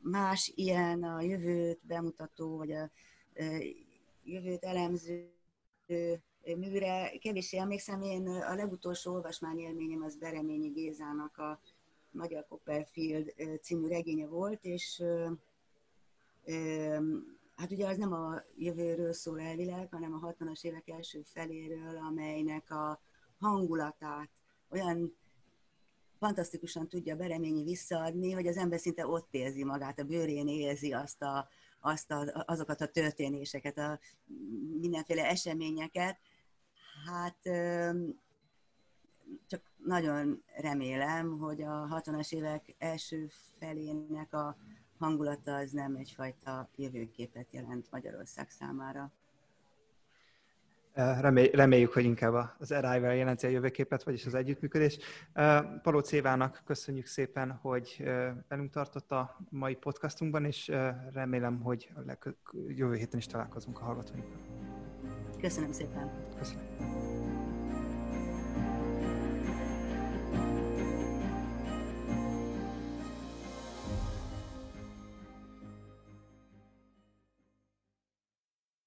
más 0.00 0.52
ilyen 0.54 1.02
a 1.02 1.20
jövőt 1.20 1.80
bemutató, 1.86 2.56
vagy 2.56 2.72
a 2.72 2.90
jövőt 4.24 4.64
elemző 4.64 5.32
műre 6.44 7.18
kevéssé 7.18 7.56
emlékszem. 7.58 8.02
Én 8.02 8.26
a 8.26 8.54
legutolsó 8.54 9.12
olvasmányélményem 9.12 10.02
az 10.02 10.16
Bereményi 10.16 10.68
Gézának 10.68 11.38
a 11.38 11.60
Magyar 12.10 12.46
Copperfield 12.48 13.34
című 13.62 13.88
regénye 13.88 14.26
volt, 14.26 14.64
és 14.64 15.02
hát 17.56 17.70
ugye 17.70 17.88
az 17.88 17.96
nem 17.96 18.12
a 18.12 18.42
jövőről 18.56 19.12
szól 19.12 19.40
elvileg, 19.40 19.88
hanem 19.90 20.12
a 20.12 20.32
60-as 20.32 20.64
évek 20.64 20.88
első 20.88 21.22
feléről, 21.22 21.96
amelynek 21.96 22.70
a 22.70 23.00
hangulatát 23.38 24.30
olyan 24.70 25.16
fantasztikusan 26.18 26.88
tudja 26.88 27.16
Bereményi 27.16 27.62
visszaadni, 27.62 28.32
hogy 28.32 28.46
az 28.46 28.56
ember 28.56 28.78
szinte 28.78 29.06
ott 29.06 29.34
érzi 29.34 29.64
magát, 29.64 29.98
a 29.98 30.04
bőrén 30.04 30.48
érzi 30.48 30.92
azt 30.92 31.22
a, 31.22 31.48
azt 31.80 32.10
a, 32.10 32.44
azokat 32.46 32.80
a 32.80 32.86
történéseket, 32.86 33.78
a 33.78 33.98
mindenféle 34.80 35.28
eseményeket. 35.28 36.18
Hát 37.06 37.38
csak 39.46 39.72
nagyon 39.76 40.42
remélem, 40.46 41.38
hogy 41.38 41.62
a 41.62 41.88
60-as 41.90 42.34
évek 42.34 42.74
első 42.78 43.28
felének 43.58 44.32
a 44.32 44.56
hangulata 45.04 45.54
az 45.54 45.70
nem 45.70 45.96
egyfajta 45.96 46.68
jövőképet 46.76 47.46
jelent 47.50 47.86
Magyarország 47.90 48.50
számára. 48.50 49.12
Reméljük, 51.52 51.92
hogy 51.92 52.04
inkább 52.04 52.54
az 52.58 52.72
Arrival 52.72 53.14
jelenti 53.14 53.46
a 53.46 53.48
jövőképet, 53.48 54.02
vagyis 54.02 54.26
az 54.26 54.34
együttműködés. 54.34 54.98
Paló 55.82 56.00
Cévának 56.00 56.62
köszönjük 56.64 57.06
szépen, 57.06 57.50
hogy 57.52 58.02
velünk 58.48 58.70
tartott 58.70 59.12
a 59.12 59.36
mai 59.50 59.74
podcastunkban, 59.74 60.44
és 60.44 60.72
remélem, 61.12 61.60
hogy 61.60 61.90
a 62.06 62.28
jövő 62.68 62.94
héten 62.94 63.18
is 63.18 63.26
találkozunk 63.26 63.80
a 63.80 63.84
hallgatóinkkal. 63.84 64.40
Köszönöm 65.40 65.72
szépen. 65.72 66.10
Köszönöm. 66.38 67.33